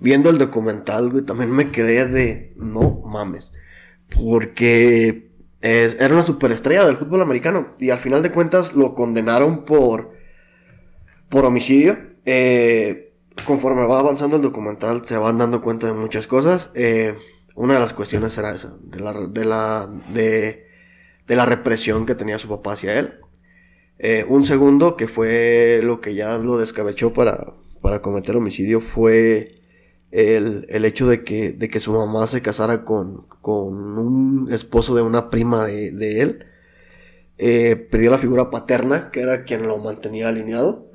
viendo 0.00 0.30
el 0.30 0.38
documental, 0.38 1.10
güey, 1.10 1.24
también 1.24 1.50
me 1.50 1.70
quedé 1.70 2.06
de 2.06 2.54
no 2.56 3.02
mames. 3.04 3.52
Porque 4.08 5.30
era 5.60 6.14
una 6.14 6.22
superestrella 6.22 6.86
del 6.86 6.96
fútbol 6.96 7.22
americano 7.22 7.74
y 7.78 7.90
al 7.90 7.98
final 7.98 8.22
de 8.22 8.32
cuentas 8.32 8.74
lo 8.74 8.94
condenaron 8.94 9.64
por, 9.64 10.12
por 11.28 11.44
homicidio. 11.44 11.98
Eh, 12.24 13.12
conforme 13.46 13.86
va 13.86 13.98
avanzando 13.98 14.36
el 14.36 14.42
documental 14.42 15.06
se 15.06 15.16
van 15.16 15.38
dando 15.38 15.62
cuenta 15.62 15.86
de 15.86 15.92
muchas 15.92 16.26
cosas. 16.26 16.70
Eh, 16.74 17.14
una 17.54 17.74
de 17.74 17.80
las 17.80 17.92
cuestiones 17.92 18.36
era 18.38 18.54
esa, 18.54 18.76
de 18.80 19.00
la, 19.00 19.12
de 19.12 19.44
la, 19.44 19.90
de, 20.12 20.66
de 21.26 21.36
la 21.36 21.46
represión 21.46 22.06
que 22.06 22.14
tenía 22.14 22.38
su 22.38 22.48
papá 22.48 22.72
hacia 22.72 22.98
él. 22.98 23.20
Eh, 24.02 24.24
un 24.26 24.44
segundo, 24.44 24.96
que 24.96 25.08
fue 25.08 25.80
lo 25.82 26.00
que 26.00 26.14
ya 26.14 26.38
lo 26.38 26.58
descabechó 26.58 27.12
para, 27.12 27.52
para 27.82 28.00
cometer 28.00 28.34
homicidio, 28.34 28.80
fue 28.80 29.60
el, 30.10 30.66
el 30.70 30.84
hecho 30.86 31.06
de 31.06 31.22
que, 31.22 31.52
de 31.52 31.68
que 31.68 31.80
su 31.80 31.92
mamá 31.92 32.26
se 32.26 32.40
casara 32.40 32.84
con, 32.84 33.26
con 33.42 33.98
un 33.98 34.48
esposo 34.50 34.94
de 34.94 35.02
una 35.02 35.28
prima 35.28 35.66
de, 35.66 35.90
de 35.92 36.20
él. 36.22 36.46
Eh, 37.36 37.76
perdió 37.76 38.10
la 38.10 38.18
figura 38.18 38.50
paterna, 38.50 39.10
que 39.10 39.20
era 39.20 39.44
quien 39.44 39.66
lo 39.66 39.78
mantenía 39.78 40.28
alineado. 40.28 40.90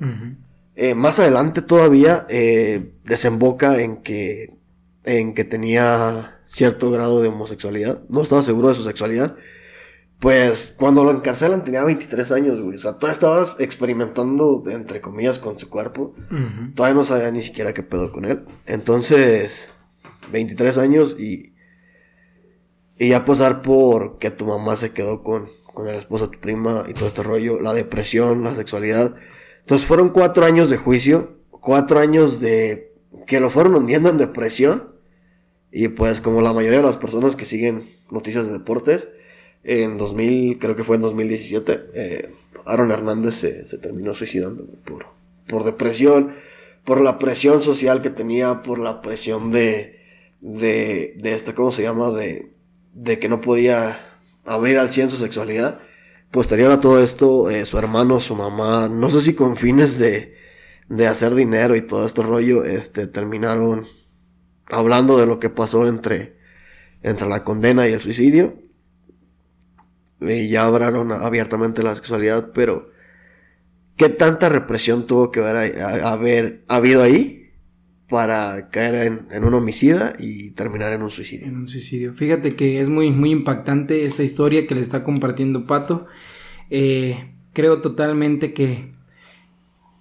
Eh, 0.74 0.94
más 0.94 1.18
adelante 1.18 1.62
todavía 1.62 2.26
eh, 2.28 2.92
desemboca 3.04 3.80
en 3.80 3.98
que, 4.02 4.56
en 5.04 5.34
que 5.34 5.44
tenía 5.44 6.40
cierto 6.48 6.90
grado 6.90 7.22
de 7.22 7.28
homosexualidad. 7.28 8.00
No 8.08 8.22
estaba 8.22 8.42
seguro 8.42 8.68
de 8.68 8.74
su 8.74 8.82
sexualidad. 8.82 9.36
Pues 10.26 10.74
cuando 10.76 11.04
lo 11.04 11.12
encarcelan 11.12 11.62
tenía 11.62 11.84
23 11.84 12.32
años, 12.32 12.60
güey. 12.60 12.78
O 12.78 12.80
sea, 12.80 12.94
todavía 12.94 13.12
estaba 13.12 13.46
experimentando, 13.60 14.64
entre 14.66 15.00
comillas, 15.00 15.38
con 15.38 15.56
su 15.56 15.70
cuerpo. 15.70 16.16
Todavía 16.74 16.96
no 16.96 17.04
sabía 17.04 17.30
ni 17.30 17.42
siquiera 17.42 17.72
qué 17.72 17.84
pedo 17.84 18.10
con 18.10 18.24
él. 18.24 18.44
Entonces, 18.66 19.68
23 20.32 20.78
años 20.78 21.16
y. 21.16 21.54
Y 22.98 23.10
ya 23.10 23.24
pasar 23.24 23.62
por 23.62 24.18
que 24.18 24.32
tu 24.32 24.46
mamá 24.46 24.74
se 24.74 24.90
quedó 24.90 25.22
con, 25.22 25.48
con 25.72 25.86
el 25.86 25.94
esposo 25.94 26.26
de 26.26 26.32
tu 26.32 26.40
prima 26.40 26.86
y 26.88 26.94
todo 26.94 27.06
este 27.06 27.22
rollo. 27.22 27.60
La 27.60 27.72
depresión, 27.72 28.42
la 28.42 28.56
sexualidad. 28.56 29.14
Entonces 29.60 29.86
fueron 29.86 30.08
cuatro 30.08 30.44
años 30.44 30.70
de 30.70 30.76
juicio. 30.76 31.38
Cuatro 31.52 32.00
años 32.00 32.40
de. 32.40 32.96
que 33.28 33.38
lo 33.38 33.48
fueron 33.48 33.76
hundiendo 33.76 34.08
en 34.08 34.18
depresión. 34.18 34.92
Y 35.70 35.86
pues, 35.86 36.20
como 36.20 36.40
la 36.40 36.52
mayoría 36.52 36.80
de 36.80 36.84
las 36.84 36.96
personas 36.96 37.36
que 37.36 37.44
siguen 37.44 37.88
noticias 38.10 38.48
de 38.48 38.54
deportes 38.54 39.06
en 39.66 39.98
2000, 39.98 40.60
creo 40.60 40.76
que 40.76 40.84
fue 40.84 40.94
en 40.94 41.02
2017, 41.02 41.86
eh, 41.94 42.30
Aaron 42.64 42.92
Hernández 42.92 43.34
se, 43.34 43.78
terminó 43.78 44.14
suicidando 44.14 44.64
por, 44.84 45.06
por 45.48 45.64
depresión, 45.64 46.30
por 46.84 47.00
la 47.00 47.18
presión 47.18 47.62
social 47.62 48.00
que 48.00 48.10
tenía, 48.10 48.62
por 48.62 48.78
la 48.78 49.02
presión 49.02 49.50
de, 49.50 49.98
de, 50.40 51.14
de 51.18 51.34
esta, 51.34 51.56
¿cómo 51.56 51.72
se 51.72 51.82
llama? 51.82 52.10
De, 52.10 52.52
de 52.94 53.18
que 53.18 53.28
no 53.28 53.40
podía 53.40 53.98
abrir 54.44 54.78
al 54.78 54.92
100 54.92 55.10
su 55.10 55.16
sexualidad. 55.16 55.80
Posterior 56.30 56.70
a 56.70 56.80
todo 56.80 57.02
esto, 57.02 57.50
eh, 57.50 57.66
su 57.66 57.76
hermano, 57.76 58.20
su 58.20 58.36
mamá, 58.36 58.88
no 58.88 59.10
sé 59.10 59.20
si 59.20 59.34
con 59.34 59.56
fines 59.56 59.98
de, 59.98 60.36
de 60.88 61.08
hacer 61.08 61.34
dinero 61.34 61.74
y 61.74 61.82
todo 61.82 62.06
este 62.06 62.22
rollo, 62.22 62.64
este, 62.64 63.08
terminaron 63.08 63.84
hablando 64.66 65.18
de 65.18 65.26
lo 65.26 65.40
que 65.40 65.50
pasó 65.50 65.88
entre, 65.88 66.36
entre 67.02 67.28
la 67.28 67.42
condena 67.42 67.88
y 67.88 67.92
el 67.92 68.00
suicidio 68.00 68.65
ya 70.48 70.64
hablaron 70.64 71.12
abiertamente 71.12 71.82
la 71.82 71.94
sexualidad, 71.94 72.50
pero 72.52 72.90
¿qué 73.96 74.08
tanta 74.08 74.48
represión 74.48 75.06
tuvo 75.06 75.30
que 75.30 75.40
haber, 75.40 75.80
haber 75.82 76.64
habido 76.68 77.02
ahí 77.02 77.50
para 78.08 78.70
caer 78.70 79.24
en, 79.30 79.44
un 79.44 79.54
homicida 79.54 80.12
y 80.18 80.52
terminar 80.52 80.92
en 80.92 81.02
un 81.02 81.10
suicidio? 81.10 81.46
En 81.46 81.56
un 81.56 81.68
suicidio. 81.68 82.14
Fíjate 82.14 82.54
que 82.54 82.80
es 82.80 82.88
muy, 82.88 83.10
muy 83.10 83.30
impactante 83.30 84.04
esta 84.04 84.22
historia 84.22 84.66
que 84.66 84.74
le 84.74 84.80
está 84.80 85.02
compartiendo 85.02 85.66
Pato. 85.66 86.06
Eh, 86.70 87.32
creo 87.52 87.80
totalmente 87.80 88.52
que, 88.52 88.92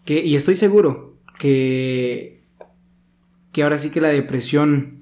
que, 0.04 0.24
y 0.24 0.36
estoy 0.36 0.56
seguro 0.56 1.18
que, 1.40 2.44
que 3.52 3.64
ahora 3.64 3.78
sí 3.78 3.90
que 3.90 4.02
la 4.02 4.10
depresión 4.10 4.95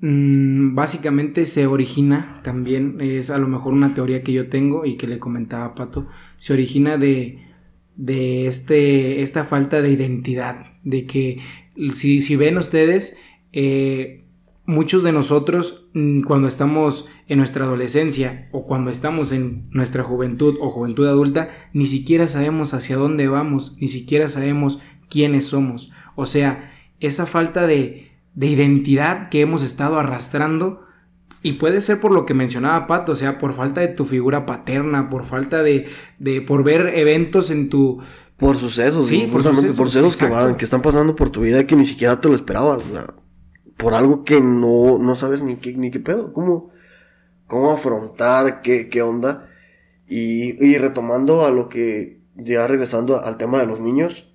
Mm, 0.00 0.74
básicamente 0.74 1.44
se 1.46 1.66
origina 1.66 2.40
también, 2.44 3.00
es 3.00 3.30
a 3.30 3.38
lo 3.38 3.48
mejor 3.48 3.72
una 3.72 3.94
teoría 3.94 4.22
que 4.22 4.32
yo 4.32 4.48
tengo 4.48 4.84
y 4.84 4.96
que 4.96 5.08
le 5.08 5.18
comentaba 5.18 5.64
a 5.64 5.74
Pato, 5.74 6.06
se 6.36 6.52
origina 6.52 6.98
de, 6.98 7.44
de 7.96 8.46
este, 8.46 9.22
esta 9.22 9.44
falta 9.44 9.82
de 9.82 9.90
identidad, 9.90 10.66
de 10.84 11.06
que 11.06 11.40
si, 11.94 12.20
si 12.20 12.36
ven 12.36 12.58
ustedes, 12.58 13.16
eh, 13.52 14.24
muchos 14.66 15.02
de 15.02 15.12
nosotros 15.12 15.88
mm, 15.94 16.20
cuando 16.20 16.46
estamos 16.46 17.06
en 17.26 17.38
nuestra 17.38 17.64
adolescencia 17.64 18.48
o 18.52 18.66
cuando 18.66 18.90
estamos 18.90 19.32
en 19.32 19.68
nuestra 19.70 20.04
juventud 20.04 20.56
o 20.60 20.70
juventud 20.70 21.08
adulta, 21.08 21.48
ni 21.72 21.86
siquiera 21.86 22.28
sabemos 22.28 22.72
hacia 22.72 22.96
dónde 22.96 23.26
vamos, 23.26 23.76
ni 23.80 23.88
siquiera 23.88 24.28
sabemos 24.28 24.78
quiénes 25.08 25.46
somos. 25.46 25.90
O 26.14 26.26
sea, 26.26 26.70
esa 27.00 27.26
falta 27.26 27.66
de, 27.66 28.12
de 28.34 28.46
identidad 28.46 29.28
que 29.28 29.40
hemos 29.40 29.62
estado 29.62 29.98
arrastrando. 29.98 30.84
Y 31.42 31.52
puede 31.52 31.80
ser 31.80 32.00
por 32.00 32.10
lo 32.10 32.26
que 32.26 32.34
mencionaba 32.34 32.86
Pato, 32.86 33.12
o 33.12 33.14
sea, 33.14 33.38
por 33.38 33.54
falta 33.54 33.80
de 33.80 33.88
tu 33.88 34.04
figura 34.04 34.44
paterna, 34.44 35.08
por 35.08 35.24
falta 35.24 35.62
de, 35.62 35.86
de 36.18 36.40
por 36.42 36.64
ver 36.64 36.92
eventos 36.96 37.50
en 37.50 37.68
tu... 37.68 38.00
Por 38.36 38.56
sucesos, 38.56 39.06
sí, 39.06 39.28
por 39.30 39.42
sucesos, 39.42 39.76
por 39.76 39.90
sucesos 39.90 40.16
que, 40.16 40.26
van, 40.26 40.56
que 40.56 40.64
están 40.64 40.82
pasando 40.82 41.16
por 41.16 41.30
tu 41.30 41.40
vida 41.40 41.66
que 41.66 41.74
ni 41.74 41.84
siquiera 41.84 42.20
te 42.20 42.28
lo 42.28 42.36
esperabas, 42.36 42.78
o 42.86 42.90
sea, 42.92 43.06
por 43.76 43.94
algo 43.94 44.22
que 44.22 44.40
no, 44.40 44.98
no 44.98 45.14
sabes 45.16 45.42
ni 45.42 45.56
qué, 45.56 45.76
ni 45.76 45.90
qué 45.90 45.98
pedo, 45.98 46.32
cómo, 46.32 46.70
cómo 47.48 47.72
afrontar, 47.72 48.62
qué, 48.62 48.88
qué 48.88 49.02
onda. 49.02 49.48
Y, 50.06 50.64
y 50.64 50.78
retomando 50.78 51.44
a 51.44 51.50
lo 51.50 51.68
que, 51.68 52.22
ya 52.36 52.66
regresando 52.68 53.20
al 53.20 53.36
tema 53.38 53.58
de 53.58 53.66
los 53.66 53.80
niños, 53.80 54.32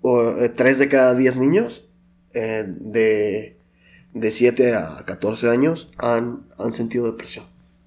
o, 0.00 0.22
eh, 0.22 0.48
tres 0.48 0.78
de 0.78 0.88
cada 0.88 1.14
diez 1.14 1.36
niños 1.36 1.89
eh, 2.34 2.64
de, 2.66 3.56
de 4.14 4.30
7 4.30 4.74
a 4.74 5.04
14 5.06 5.48
años 5.48 5.90
han, 5.98 6.46
han 6.58 6.72
sentido 6.72 7.06
depresión. 7.06 7.46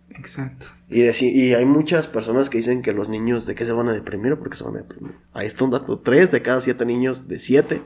Exacto. 0.10 0.68
Y, 0.90 1.02
y 1.02 1.54
hay 1.54 1.66
muchas 1.66 2.08
personas 2.08 2.50
que 2.50 2.60
dicen 2.60 2.82
que 2.82 2.94
los 2.94 3.10
niños 3.10 3.46
de 3.46 3.56
qué 3.56 3.66
se 3.66 3.74
van 3.74 3.90
a 3.90 3.94
deprimir 3.94 4.34
o 4.34 4.40
por 4.40 4.50
qué 4.50 4.58
se 4.58 4.64
van 4.64 4.76
a 4.76 4.80
deprimir. 4.80 5.16
Ahí 5.34 5.48
está 5.48 5.66
un 5.66 5.72
dato. 5.72 6.00
3 6.00 6.32
de 6.32 6.42
cada 6.42 6.62
7 6.62 6.86
niños 6.86 7.28
de 7.28 7.40
7 7.40 7.82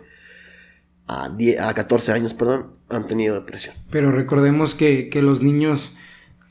a, 1.07 1.29
10, 1.29 1.61
a 1.61 1.73
14 1.73 2.11
años, 2.11 2.33
perdón, 2.33 2.73
han 2.89 3.07
tenido 3.07 3.35
depresión. 3.35 3.75
Pero 3.89 4.11
recordemos 4.11 4.75
que, 4.75 5.09
que 5.09 5.21
los 5.21 5.41
niños 5.41 5.95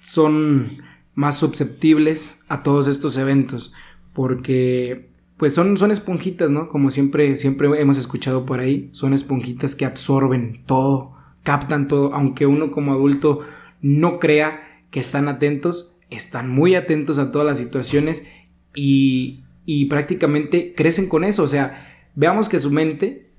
son 0.01 0.83
más 1.15 1.37
susceptibles 1.37 2.39
a 2.49 2.61
todos 2.61 2.87
estos 2.87 3.17
eventos 3.17 3.73
porque 4.13 5.11
pues 5.37 5.55
son, 5.55 5.77
son 5.77 5.91
esponjitas, 5.91 6.51
¿no? 6.51 6.69
Como 6.69 6.91
siempre, 6.91 7.37
siempre 7.37 7.69
hemos 7.81 7.99
escuchado 7.99 8.47
por 8.47 8.61
ahí, 8.61 8.89
son 8.93 9.13
esponjitas 9.13 9.75
que 9.75 9.85
absorben 9.85 10.63
todo, 10.65 11.15
captan 11.43 11.89
todo, 11.89 12.15
aunque 12.15 12.47
uno 12.47 12.71
como 12.71 12.93
adulto 12.93 13.41
no 13.83 14.19
crea 14.19 14.63
que 14.91 15.01
están 15.01 15.29
atentos, 15.29 15.97
están 16.09 16.51
muy 16.51 16.75
atentos 16.75 17.19
a 17.19 17.33
todas 17.33 17.47
las 17.47 17.59
situaciones 17.59 18.27
y, 18.75 19.45
y 19.67 19.87
prácticamente 19.87 20.75
crecen 20.75 21.09
con 21.09 21.25
eso, 21.25 21.43
o 21.43 21.49
sea, 21.49 22.11
veamos 22.15 22.49
que 22.49 22.59
su 22.59 22.71
mente 22.71 23.31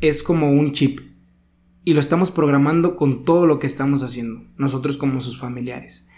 es 0.00 0.22
como 0.22 0.50
un 0.50 0.72
chip 0.72 1.00
y 1.84 1.92
lo 1.92 2.00
estamos 2.00 2.30
programando 2.30 2.96
con 2.96 3.24
todo 3.24 3.44
lo 3.44 3.58
que 3.58 3.66
estamos 3.66 4.02
haciendo, 4.02 4.44
nosotros 4.56 4.96
como 4.96 5.20
sus 5.20 5.38
familiares. 5.38 6.08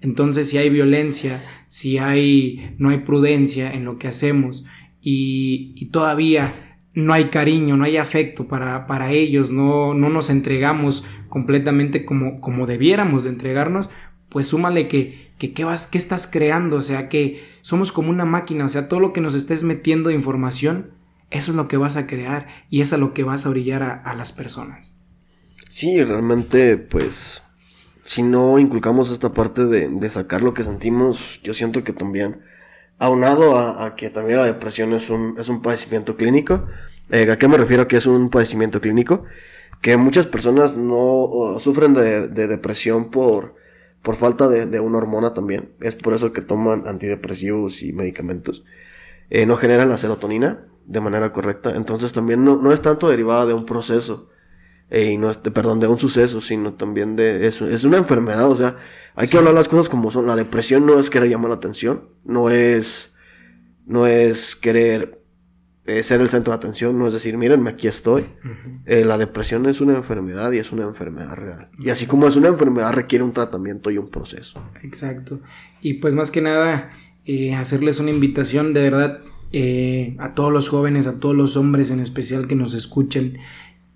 Entonces, 0.00 0.50
si 0.50 0.58
hay 0.58 0.68
violencia, 0.68 1.42
si 1.66 1.98
hay, 1.98 2.74
no 2.78 2.90
hay 2.90 2.98
prudencia 2.98 3.72
en 3.72 3.84
lo 3.84 3.98
que 3.98 4.08
hacemos 4.08 4.64
y, 5.00 5.88
todavía 5.92 6.78
no 6.94 7.12
hay 7.12 7.24
cariño, 7.26 7.76
no 7.76 7.84
hay 7.84 7.96
afecto 7.96 8.46
para, 8.46 8.86
para 8.86 9.12
ellos, 9.12 9.50
no, 9.50 9.94
no, 9.94 10.08
nos 10.10 10.30
entregamos 10.30 11.04
completamente 11.28 12.04
como, 12.04 12.40
como 12.40 12.66
debiéramos 12.66 13.24
de 13.24 13.30
entregarnos, 13.30 13.90
pues 14.28 14.46
súmale 14.46 14.88
que, 14.88 15.32
que 15.38 15.52
¿qué, 15.52 15.64
vas, 15.64 15.86
qué 15.86 15.98
estás 15.98 16.26
creando, 16.26 16.76
o 16.76 16.82
sea, 16.82 17.08
que 17.08 17.42
somos 17.62 17.92
como 17.92 18.10
una 18.10 18.24
máquina, 18.24 18.64
o 18.64 18.68
sea, 18.68 18.88
todo 18.88 19.00
lo 19.00 19.12
que 19.12 19.20
nos 19.20 19.34
estés 19.34 19.62
metiendo 19.62 20.08
de 20.08 20.16
información, 20.16 20.90
eso 21.30 21.52
es 21.52 21.56
lo 21.56 21.68
que 21.68 21.76
vas 21.76 21.96
a 21.96 22.06
crear 22.06 22.46
y 22.70 22.80
es 22.80 22.92
a 22.92 22.96
lo 22.96 23.14
que 23.14 23.24
vas 23.24 23.46
a 23.46 23.50
orillar 23.50 23.82
a 24.04 24.14
las 24.14 24.32
personas. 24.32 24.94
Sí, 25.74 26.04
realmente, 26.04 26.76
pues, 26.76 27.43
si 28.04 28.22
no 28.22 28.58
inculcamos 28.58 29.10
esta 29.10 29.32
parte 29.32 29.64
de, 29.64 30.10
sacar 30.10 30.42
lo 30.42 30.52
que 30.52 30.62
sentimos, 30.62 31.40
yo 31.42 31.54
siento 31.54 31.82
que 31.82 31.94
también, 31.94 32.42
aunado 32.98 33.58
a, 33.58 33.96
que 33.96 34.10
también 34.10 34.38
la 34.38 34.44
depresión 34.44 34.92
es 34.92 35.08
un, 35.08 35.36
es 35.38 35.48
un 35.48 35.62
padecimiento 35.62 36.14
clínico, 36.16 36.66
eh, 37.10 37.30
¿a 37.30 37.36
qué 37.36 37.48
me 37.48 37.56
refiero 37.56 37.88
que 37.88 37.96
es 37.96 38.06
un 38.06 38.28
padecimiento 38.28 38.82
clínico? 38.82 39.24
Que 39.80 39.96
muchas 39.96 40.26
personas 40.26 40.76
no 40.76 41.56
sufren 41.58 41.94
de, 41.94 42.28
depresión 42.28 43.10
por, 43.10 43.54
por 44.02 44.16
falta 44.16 44.48
de, 44.48 44.80
una 44.80 44.98
hormona 44.98 45.32
también. 45.32 45.72
Es 45.80 45.94
por 45.94 46.12
eso 46.12 46.32
que 46.32 46.42
toman 46.42 46.86
antidepresivos 46.86 47.82
y 47.82 47.92
medicamentos. 47.92 48.64
Eh, 49.30 49.46
no 49.46 49.56
generan 49.56 49.88
la 49.88 49.96
serotonina. 49.96 50.66
de 50.86 51.00
manera 51.00 51.32
correcta. 51.32 51.74
Entonces 51.76 52.12
también 52.12 52.44
no, 52.44 52.56
no 52.56 52.72
es 52.72 52.82
tanto 52.82 53.08
derivada 53.08 53.46
de 53.46 53.54
un 53.54 53.64
proceso, 53.64 54.28
eh, 54.94 55.10
y 55.10 55.18
no 55.18 55.28
es, 55.28 55.38
perdón, 55.38 55.80
de 55.80 55.88
un 55.88 55.98
suceso, 55.98 56.40
sino 56.40 56.74
también 56.74 57.16
de, 57.16 57.48
es, 57.48 57.60
es 57.60 57.82
una 57.82 57.98
enfermedad, 57.98 58.48
o 58.48 58.54
sea, 58.54 58.76
hay 59.16 59.26
que 59.26 59.36
hablar 59.36 59.52
las 59.52 59.66
cosas 59.66 59.88
como 59.88 60.12
son. 60.12 60.28
La 60.28 60.36
depresión 60.36 60.86
no 60.86 61.00
es 61.00 61.10
querer 61.10 61.28
llamar 61.28 61.48
la 61.48 61.56
atención, 61.56 62.10
no 62.24 62.48
es, 62.48 63.16
no 63.86 64.06
es 64.06 64.54
querer 64.54 65.20
eh, 65.84 66.04
ser 66.04 66.20
el 66.20 66.28
centro 66.28 66.52
de 66.52 66.58
atención, 66.58 66.96
no 66.96 67.08
es 67.08 67.12
decir, 67.12 67.36
mírenme, 67.36 67.70
aquí 67.70 67.88
estoy. 67.88 68.24
Eh, 68.86 69.04
la 69.04 69.18
depresión 69.18 69.66
es 69.66 69.80
una 69.80 69.96
enfermedad 69.96 70.52
y 70.52 70.58
es 70.58 70.70
una 70.70 70.84
enfermedad 70.84 71.34
real. 71.34 71.70
Y 71.76 71.90
así 71.90 72.06
como 72.06 72.28
es 72.28 72.36
una 72.36 72.46
enfermedad, 72.46 72.92
requiere 72.92 73.24
un 73.24 73.32
tratamiento 73.32 73.90
y 73.90 73.98
un 73.98 74.10
proceso. 74.10 74.62
Exacto. 74.84 75.40
Y 75.82 75.94
pues 75.94 76.14
más 76.14 76.30
que 76.30 76.40
nada, 76.40 76.92
hacerles 77.58 77.98
una 77.98 78.10
invitación 78.10 78.72
de 78.72 78.82
verdad 78.82 79.22
a 80.20 80.34
todos 80.34 80.52
los 80.52 80.68
jóvenes, 80.68 81.08
a 81.08 81.18
todos 81.18 81.34
los 81.34 81.56
hombres 81.56 81.90
en 81.90 81.98
especial 81.98 82.46
que 82.46 82.54
nos 82.54 82.74
escuchen, 82.74 83.38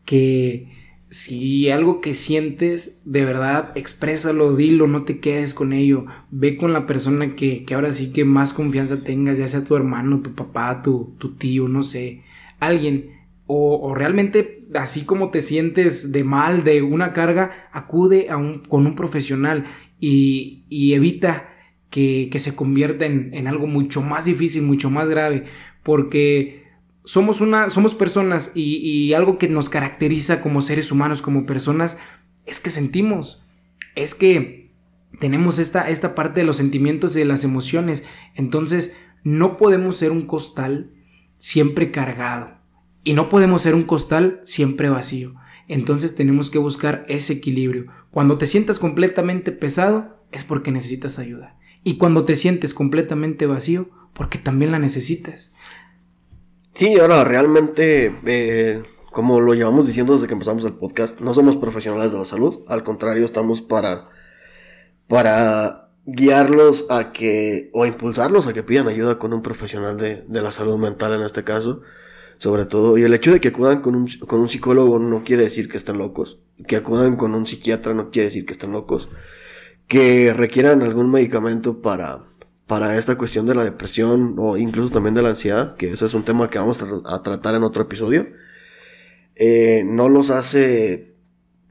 que 0.04 0.76
si 1.10 1.70
algo 1.70 2.00
que 2.00 2.14
sientes, 2.14 3.00
de 3.04 3.24
verdad, 3.24 3.72
exprésalo, 3.74 4.54
dilo, 4.54 4.86
no 4.86 5.04
te 5.04 5.20
quedes 5.20 5.54
con 5.54 5.72
ello. 5.72 6.04
Ve 6.30 6.56
con 6.56 6.72
la 6.72 6.86
persona 6.86 7.34
que, 7.34 7.64
que 7.64 7.74
ahora 7.74 7.92
sí 7.94 8.12
que 8.12 8.24
más 8.24 8.52
confianza 8.52 9.02
tengas, 9.02 9.38
ya 9.38 9.48
sea 9.48 9.64
tu 9.64 9.74
hermano, 9.74 10.20
tu 10.20 10.34
papá, 10.34 10.82
tu, 10.82 11.14
tu 11.18 11.34
tío, 11.34 11.68
no 11.68 11.82
sé, 11.82 12.22
alguien. 12.60 13.16
O, 13.46 13.80
o, 13.80 13.94
realmente, 13.94 14.66
así 14.74 15.04
como 15.04 15.30
te 15.30 15.40
sientes 15.40 16.12
de 16.12 16.24
mal, 16.24 16.64
de 16.64 16.82
una 16.82 17.14
carga, 17.14 17.68
acude 17.72 18.28
a 18.28 18.36
un, 18.36 18.58
con 18.58 18.86
un 18.86 18.94
profesional 18.94 19.64
y, 19.98 20.64
y 20.68 20.92
evita 20.92 21.48
que, 21.88 22.28
que, 22.30 22.38
se 22.38 22.54
convierta 22.54 23.06
en, 23.06 23.32
en 23.32 23.48
algo 23.48 23.66
mucho 23.66 24.02
más 24.02 24.26
difícil, 24.26 24.64
mucho 24.64 24.90
más 24.90 25.08
grave. 25.08 25.44
Porque 25.82 26.67
somos 27.08 27.40
una, 27.40 27.70
somos 27.70 27.94
personas 27.94 28.52
y, 28.54 29.14
algo 29.14 29.38
que 29.38 29.48
nos 29.48 29.70
caracteriza 29.70 30.42
como 30.42 30.60
seres 30.60 30.92
humanos, 30.92 31.22
como 31.22 31.46
personas, 31.46 31.96
es 32.44 32.60
que 32.60 32.68
sentimos, 32.68 33.42
es 33.94 34.14
que 34.14 34.74
tenemos 35.18 35.58
esta, 35.58 35.88
esta 35.88 36.14
parte 36.14 36.40
de 36.40 36.46
los 36.46 36.58
sentimientos 36.58 37.16
y 37.16 37.20
de 37.20 37.24
las 37.24 37.44
emociones. 37.44 38.04
Entonces, 38.34 38.94
no 39.24 39.56
podemos 39.56 39.96
ser 39.96 40.12
un 40.12 40.26
costal 40.26 40.92
siempre 41.38 41.90
cargado 41.90 42.58
y 43.04 43.14
no 43.14 43.30
podemos 43.30 43.62
ser 43.62 43.74
un 43.74 43.84
costal 43.84 44.42
siempre 44.44 44.90
vacío. 44.90 45.34
Entonces 45.66 46.14
tenemos 46.14 46.50
que 46.50 46.58
buscar 46.58 47.06
ese 47.08 47.32
equilibrio. 47.32 47.86
Cuando 48.10 48.36
te 48.36 48.44
sientas 48.44 48.78
completamente 48.78 49.50
pesado 49.50 50.26
es 50.30 50.44
porque 50.44 50.72
necesitas 50.72 51.18
ayuda. 51.18 51.56
Y 51.82 51.96
cuando 51.96 52.26
te 52.26 52.36
sientes 52.36 52.74
completamente 52.74 53.46
vacío, 53.46 53.88
porque 54.12 54.36
también 54.36 54.72
la 54.72 54.78
necesitas. 54.78 55.54
Sí, 56.74 56.98
ahora 56.98 57.24
realmente, 57.24 58.14
eh, 58.26 58.82
como 59.10 59.40
lo 59.40 59.54
llevamos 59.54 59.86
diciendo 59.86 60.12
desde 60.12 60.26
que 60.26 60.34
empezamos 60.34 60.64
el 60.64 60.74
podcast, 60.74 61.20
no 61.20 61.34
somos 61.34 61.56
profesionales 61.56 62.12
de 62.12 62.18
la 62.18 62.24
salud, 62.24 62.60
al 62.68 62.84
contrario, 62.84 63.24
estamos 63.24 63.62
para, 63.62 64.08
para 65.08 65.90
guiarlos 66.06 66.86
a 66.88 67.12
que, 67.12 67.70
o 67.74 67.84
impulsarlos 67.84 68.46
a 68.46 68.52
que 68.52 68.62
pidan 68.62 68.88
ayuda 68.88 69.18
con 69.18 69.32
un 69.32 69.42
profesional 69.42 69.98
de, 69.98 70.22
de 70.28 70.42
la 70.42 70.52
salud 70.52 70.78
mental 70.78 71.14
en 71.14 71.22
este 71.22 71.42
caso, 71.42 71.82
sobre 72.38 72.66
todo, 72.66 72.96
y 72.96 73.02
el 73.02 73.12
hecho 73.12 73.32
de 73.32 73.40
que 73.40 73.48
acudan 73.48 73.80
con 73.80 73.96
un, 73.96 74.06
con 74.26 74.40
un 74.40 74.48
psicólogo 74.48 75.00
no 75.00 75.24
quiere 75.24 75.42
decir 75.44 75.68
que 75.68 75.76
estén 75.76 75.98
locos, 75.98 76.38
que 76.68 76.76
acudan 76.76 77.16
con 77.16 77.34
un 77.34 77.46
psiquiatra 77.46 77.94
no 77.94 78.10
quiere 78.10 78.28
decir 78.28 78.46
que 78.46 78.52
estén 78.52 78.70
locos, 78.70 79.08
que 79.88 80.32
requieran 80.32 80.82
algún 80.82 81.10
medicamento 81.10 81.82
para, 81.82 82.27
para 82.68 82.98
esta 82.98 83.16
cuestión 83.16 83.46
de 83.46 83.54
la 83.54 83.64
depresión 83.64 84.36
o 84.38 84.58
incluso 84.58 84.92
también 84.92 85.14
de 85.14 85.22
la 85.22 85.30
ansiedad, 85.30 85.74
que 85.76 85.90
ese 85.90 86.04
es 86.04 86.14
un 86.14 86.22
tema 86.22 86.50
que 86.50 86.58
vamos 86.58 86.78
a 87.06 87.22
tratar 87.22 87.54
en 87.54 87.64
otro 87.64 87.82
episodio, 87.82 88.28
eh, 89.34 89.82
no 89.86 90.10
los 90.10 90.30
hace 90.30 91.16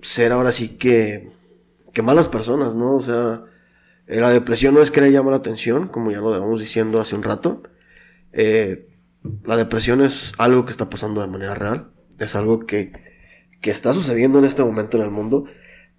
ser 0.02 0.32
ahora 0.32 0.52
sí 0.52 0.70
que, 0.70 1.32
que 1.94 2.02
malas 2.02 2.28
personas, 2.28 2.74
¿no? 2.74 2.96
O 2.96 3.02
sea, 3.02 3.44
eh, 4.08 4.20
la 4.20 4.32
depresión 4.32 4.74
no 4.74 4.82
es 4.82 4.90
que 4.90 5.02
le 5.02 5.12
llama 5.12 5.30
la 5.30 5.38
atención, 5.38 5.88
como 5.88 6.12
ya 6.12 6.20
lo 6.20 6.34
llevamos 6.34 6.60
diciendo 6.60 7.00
hace 7.00 7.16
un 7.16 7.24
rato. 7.24 7.62
Eh, 8.34 8.90
la 9.46 9.56
depresión 9.56 10.02
es 10.02 10.32
algo 10.40 10.66
que 10.66 10.72
está 10.72 10.90
pasando 10.90 11.22
de 11.22 11.28
manera 11.28 11.54
real, 11.54 11.92
es 12.18 12.36
algo 12.36 12.66
que, 12.66 12.92
que 13.62 13.70
está 13.70 13.94
sucediendo 13.94 14.40
en 14.40 14.46
este 14.46 14.64
momento 14.64 14.98
en 14.98 15.04
el 15.04 15.12
mundo 15.12 15.46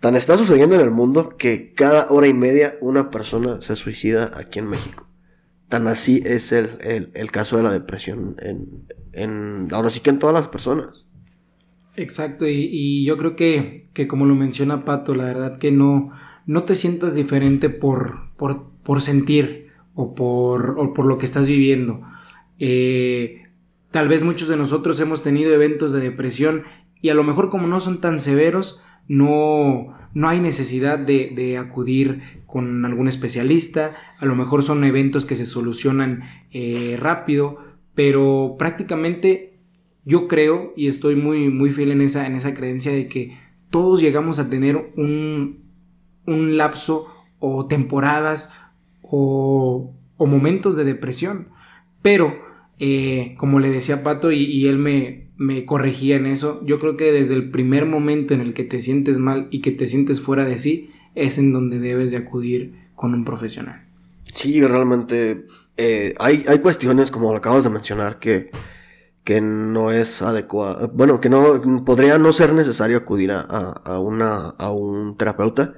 Tan 0.00 0.14
está 0.14 0.36
sucediendo 0.36 0.76
en 0.76 0.80
el 0.80 0.90
mundo 0.90 1.36
que 1.36 1.72
cada 1.74 2.10
hora 2.10 2.28
y 2.28 2.34
media 2.34 2.76
una 2.80 3.10
persona 3.10 3.60
se 3.60 3.74
suicida 3.74 4.30
aquí 4.34 4.60
en 4.60 4.68
México. 4.68 5.08
Tan 5.68 5.86
así 5.88 6.22
es 6.24 6.52
el, 6.52 7.10
el, 7.14 7.30
caso 7.30 7.56
de 7.56 7.62
la 7.64 7.72
depresión 7.72 8.36
en, 8.40 8.86
en, 9.12 9.68
ahora 9.72 9.90
sí 9.90 10.00
que 10.00 10.10
en 10.10 10.18
todas 10.18 10.34
las 10.34 10.48
personas. 10.48 11.04
Exacto, 11.96 12.46
y, 12.46 12.68
y 12.70 13.04
yo 13.04 13.16
creo 13.16 13.34
que, 13.34 13.88
que, 13.92 14.06
como 14.06 14.24
lo 14.24 14.36
menciona 14.36 14.84
Pato, 14.84 15.14
la 15.14 15.24
verdad 15.24 15.58
que 15.58 15.72
no, 15.72 16.12
no 16.46 16.62
te 16.62 16.76
sientas 16.76 17.14
diferente 17.16 17.68
por, 17.68 18.32
por, 18.36 18.70
por 18.84 19.02
sentir 19.02 19.68
o 19.94 20.14
por, 20.14 20.78
o 20.78 20.94
por 20.94 21.06
lo 21.06 21.18
que 21.18 21.26
estás 21.26 21.48
viviendo. 21.48 22.00
Eh, 22.60 23.42
tal 23.90 24.08
vez 24.08 24.22
muchos 24.22 24.48
de 24.48 24.56
nosotros 24.56 25.00
hemos 25.00 25.24
tenido 25.24 25.52
eventos 25.52 25.92
de 25.92 26.00
depresión 26.00 26.62
y 27.02 27.10
a 27.10 27.14
lo 27.14 27.24
mejor 27.24 27.50
como 27.50 27.66
no 27.66 27.80
son 27.80 28.00
tan 28.00 28.20
severos, 28.20 28.80
no, 29.08 29.96
no 30.14 30.28
hay 30.28 30.40
necesidad 30.40 30.98
de, 30.98 31.58
acudir 31.58 32.22
con 32.46 32.84
algún 32.84 33.08
especialista, 33.08 33.94
a 34.18 34.26
lo 34.26 34.36
mejor 34.36 34.62
son 34.62 34.84
eventos 34.84 35.24
que 35.24 35.36
se 35.36 35.44
solucionan 35.44 36.22
eh, 36.50 36.96
rápido, 36.98 37.58
pero 37.94 38.56
prácticamente 38.58 39.58
yo 40.04 40.28
creo 40.28 40.72
y 40.76 40.86
estoy 40.86 41.16
muy, 41.16 41.50
muy 41.50 41.70
fiel 41.70 41.90
en 41.90 42.00
esa, 42.00 42.26
en 42.26 42.36
esa 42.36 42.54
creencia 42.54 42.92
de 42.92 43.08
que 43.08 43.36
todos 43.70 44.00
llegamos 44.00 44.38
a 44.38 44.48
tener 44.48 44.92
un, 44.96 45.64
un 46.26 46.56
lapso 46.56 47.06
o 47.38 47.66
temporadas 47.66 48.52
o, 49.02 49.92
o 50.16 50.26
momentos 50.26 50.76
de 50.76 50.84
depresión, 50.84 51.48
pero 52.02 52.48
eh, 52.78 53.34
como 53.38 53.58
le 53.58 53.70
decía 53.70 54.02
Pato 54.02 54.30
y, 54.30 54.68
él 54.68 54.78
me, 54.78 55.27
me, 55.38 55.64
corregía 55.64 56.16
en 56.16 56.26
eso, 56.26 56.60
yo 56.66 56.78
creo 56.78 56.96
que 56.96 57.12
desde 57.12 57.34
el 57.34 57.50
primer 57.50 57.86
momento 57.86 58.34
en 58.34 58.40
el 58.40 58.52
que 58.52 58.64
te 58.64 58.80
sientes 58.80 59.18
mal 59.18 59.48
y 59.50 59.62
que 59.62 59.70
te 59.70 59.88
sientes 59.88 60.20
fuera 60.20 60.44
de 60.44 60.58
sí, 60.58 60.90
es 61.14 61.38
en 61.38 61.52
donde 61.52 61.78
debes 61.78 62.10
de 62.10 62.18
acudir 62.18 62.74
con 62.94 63.14
un 63.14 63.24
profesional. 63.24 63.86
Sí, 64.34 64.60
realmente 64.60 65.46
eh, 65.76 66.14
hay, 66.18 66.44
hay 66.46 66.58
cuestiones, 66.58 67.10
como 67.10 67.30
lo 67.30 67.38
acabas 67.38 67.64
de 67.64 67.70
mencionar, 67.70 68.18
que, 68.18 68.50
que 69.24 69.40
no 69.40 69.90
es 69.90 70.20
adecuado, 70.22 70.90
bueno, 70.92 71.20
que 71.20 71.30
no 71.30 71.84
podría 71.84 72.18
no 72.18 72.32
ser 72.32 72.52
necesario 72.52 72.98
acudir 72.98 73.30
a, 73.30 73.40
a, 73.40 74.00
una, 74.00 74.50
a 74.50 74.70
un 74.70 75.16
terapeuta. 75.16 75.74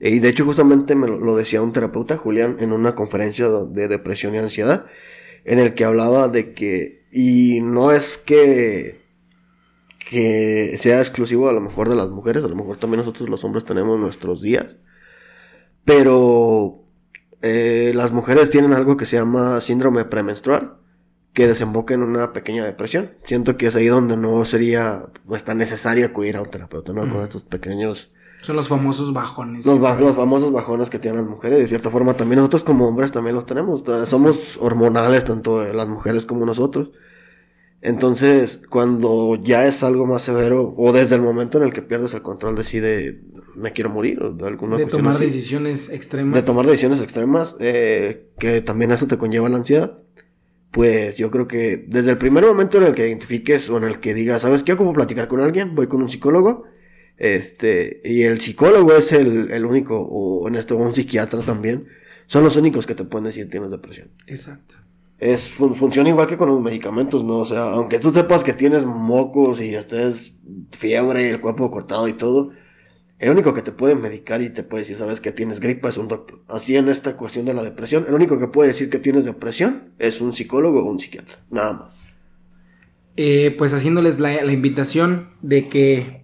Y 0.00 0.20
de 0.20 0.28
hecho 0.28 0.44
justamente 0.44 0.94
me 0.94 1.08
lo 1.08 1.36
decía 1.36 1.62
un 1.62 1.72
terapeuta, 1.72 2.16
Julián, 2.16 2.56
en 2.60 2.72
una 2.72 2.94
conferencia 2.94 3.48
de 3.48 3.88
depresión 3.88 4.34
y 4.34 4.38
ansiedad 4.38 4.86
en 5.44 5.58
el 5.58 5.74
que 5.74 5.84
hablaba 5.84 6.28
de 6.28 6.52
que, 6.52 6.97
y 7.10 7.60
no 7.60 7.92
es 7.92 8.18
que, 8.18 9.00
que 10.10 10.76
sea 10.78 10.98
exclusivo 10.98 11.48
a 11.48 11.52
lo 11.52 11.60
mejor 11.60 11.88
de 11.88 11.96
las 11.96 12.08
mujeres, 12.08 12.44
a 12.44 12.48
lo 12.48 12.56
mejor 12.56 12.76
también 12.76 13.00
nosotros 13.00 13.28
los 13.28 13.44
hombres 13.44 13.64
tenemos 13.64 13.98
nuestros 13.98 14.42
días, 14.42 14.76
pero 15.84 16.84
eh, 17.42 17.92
las 17.94 18.12
mujeres 18.12 18.50
tienen 18.50 18.72
algo 18.72 18.96
que 18.96 19.06
se 19.06 19.16
llama 19.16 19.60
síndrome 19.60 20.04
premenstrual, 20.04 20.76
que 21.32 21.46
desemboca 21.46 21.94
en 21.94 22.02
una 22.02 22.32
pequeña 22.32 22.64
depresión. 22.64 23.12
Siento 23.24 23.56
que 23.56 23.68
es 23.68 23.76
ahí 23.76 23.86
donde 23.86 24.16
no 24.16 24.44
sería 24.44 25.06
pues, 25.26 25.44
tan 25.44 25.58
necesario 25.58 26.06
acudir 26.06 26.36
a 26.36 26.42
un 26.42 26.50
terapeuta, 26.50 26.92
¿no? 26.92 27.08
Con 27.08 27.22
estos 27.22 27.44
pequeños 27.44 28.10
son 28.40 28.56
los 28.56 28.68
famosos 28.68 29.12
bajones. 29.12 29.66
Los, 29.66 29.78
los, 29.78 30.14
famosos 30.14 30.52
bajones 30.52 30.90
que 30.90 30.98
tienen 30.98 31.22
las 31.22 31.30
mujeres. 31.30 31.58
De 31.58 31.68
cierta 31.68 31.90
forma, 31.90 32.14
también 32.14 32.38
nosotros 32.38 32.64
como 32.64 32.86
hombres 32.86 33.12
también 33.12 33.34
los 33.34 33.46
tenemos. 33.46 33.82
Somos 34.06 34.56
hormonales, 34.58 35.24
tanto 35.24 35.64
las 35.72 35.88
mujeres 35.88 36.24
como 36.24 36.46
nosotros. 36.46 36.90
Entonces, 37.80 38.62
cuando 38.68 39.36
ya 39.36 39.66
es 39.66 39.82
algo 39.82 40.06
más 40.06 40.22
severo, 40.22 40.74
o 40.76 40.92
desde 40.92 41.14
el 41.14 41.22
momento 41.22 41.58
en 41.58 41.64
el 41.64 41.72
que 41.72 41.82
pierdes 41.82 42.12
el 42.14 42.22
control, 42.22 42.56
decide, 42.56 43.22
me 43.54 43.72
quiero 43.72 43.90
morir, 43.90 44.20
o 44.22 44.32
de 44.32 44.46
alguna 44.46 44.76
De 44.76 44.86
tomar 44.86 45.16
decisiones 45.16 45.88
extremas. 45.88 46.34
De 46.34 46.42
tomar 46.42 46.66
decisiones 46.66 47.00
extremas, 47.00 47.56
eh, 47.60 48.30
que 48.38 48.62
también 48.62 48.90
eso 48.90 49.06
te 49.06 49.16
conlleva 49.16 49.48
la 49.48 49.58
ansiedad. 49.58 49.98
Pues 50.72 51.16
yo 51.16 51.30
creo 51.30 51.46
que 51.46 51.84
desde 51.88 52.10
el 52.10 52.18
primer 52.18 52.44
momento 52.44 52.78
en 52.78 52.84
el 52.84 52.94
que 52.94 53.06
identifiques 53.06 53.70
o 53.70 53.78
en 53.78 53.84
el 53.84 54.00
que 54.00 54.12
digas, 54.12 54.42
¿sabes 54.42 54.64
qué? 54.64 54.72
Ocupo 54.72 54.92
platicar 54.92 55.28
con 55.28 55.40
alguien, 55.40 55.74
voy 55.74 55.86
con 55.86 56.02
un 56.02 56.08
psicólogo 56.08 56.64
este, 57.18 58.00
y 58.04 58.22
el 58.22 58.40
psicólogo 58.40 58.94
es 58.94 59.12
el, 59.12 59.50
el 59.50 59.64
único, 59.64 60.00
o 60.00 60.48
en 60.48 60.54
este 60.54 60.74
un 60.74 60.94
psiquiatra 60.94 61.40
también, 61.42 61.86
son 62.26 62.44
los 62.44 62.56
únicos 62.56 62.86
que 62.86 62.94
te 62.94 63.04
pueden 63.04 63.24
decir 63.24 63.48
tienes 63.50 63.70
depresión. 63.70 64.10
Exacto. 64.26 64.76
Es, 65.18 65.48
funciona 65.48 66.10
igual 66.10 66.28
que 66.28 66.36
con 66.36 66.48
los 66.48 66.60
medicamentos, 66.60 67.24
¿no? 67.24 67.38
O 67.38 67.44
sea, 67.44 67.72
aunque 67.72 67.98
tú 67.98 68.12
sepas 68.12 68.44
que 68.44 68.52
tienes 68.52 68.84
mocos 68.86 69.60
y 69.60 69.74
estés 69.74 70.32
fiebre, 70.70 71.28
el 71.28 71.40
cuerpo 71.40 71.70
cortado 71.72 72.06
y 72.06 72.12
todo, 72.12 72.52
el 73.18 73.30
único 73.30 73.52
que 73.52 73.62
te 73.62 73.72
puede 73.72 73.96
medicar 73.96 74.42
y 74.42 74.50
te 74.50 74.62
puede 74.62 74.82
decir, 74.82 74.96
sabes 74.96 75.20
que 75.20 75.32
tienes 75.32 75.58
gripa 75.58 75.88
es 75.88 75.98
un 75.98 76.06
doctor. 76.06 76.44
Así 76.46 76.76
en 76.76 76.88
esta 76.88 77.16
cuestión 77.16 77.46
de 77.46 77.54
la 77.54 77.64
depresión, 77.64 78.04
el 78.06 78.14
único 78.14 78.38
que 78.38 78.46
puede 78.46 78.68
decir 78.68 78.90
que 78.90 79.00
tienes 79.00 79.24
depresión 79.24 79.92
es 79.98 80.20
un 80.20 80.32
psicólogo 80.34 80.84
o 80.84 80.88
un 80.88 81.00
psiquiatra, 81.00 81.38
nada 81.50 81.72
más. 81.72 81.96
eh, 83.18 83.52
pues 83.58 83.74
haciéndoles 83.74 84.20
la, 84.20 84.44
la 84.44 84.52
invitación 84.52 85.26
de 85.42 85.68
que 85.68 86.17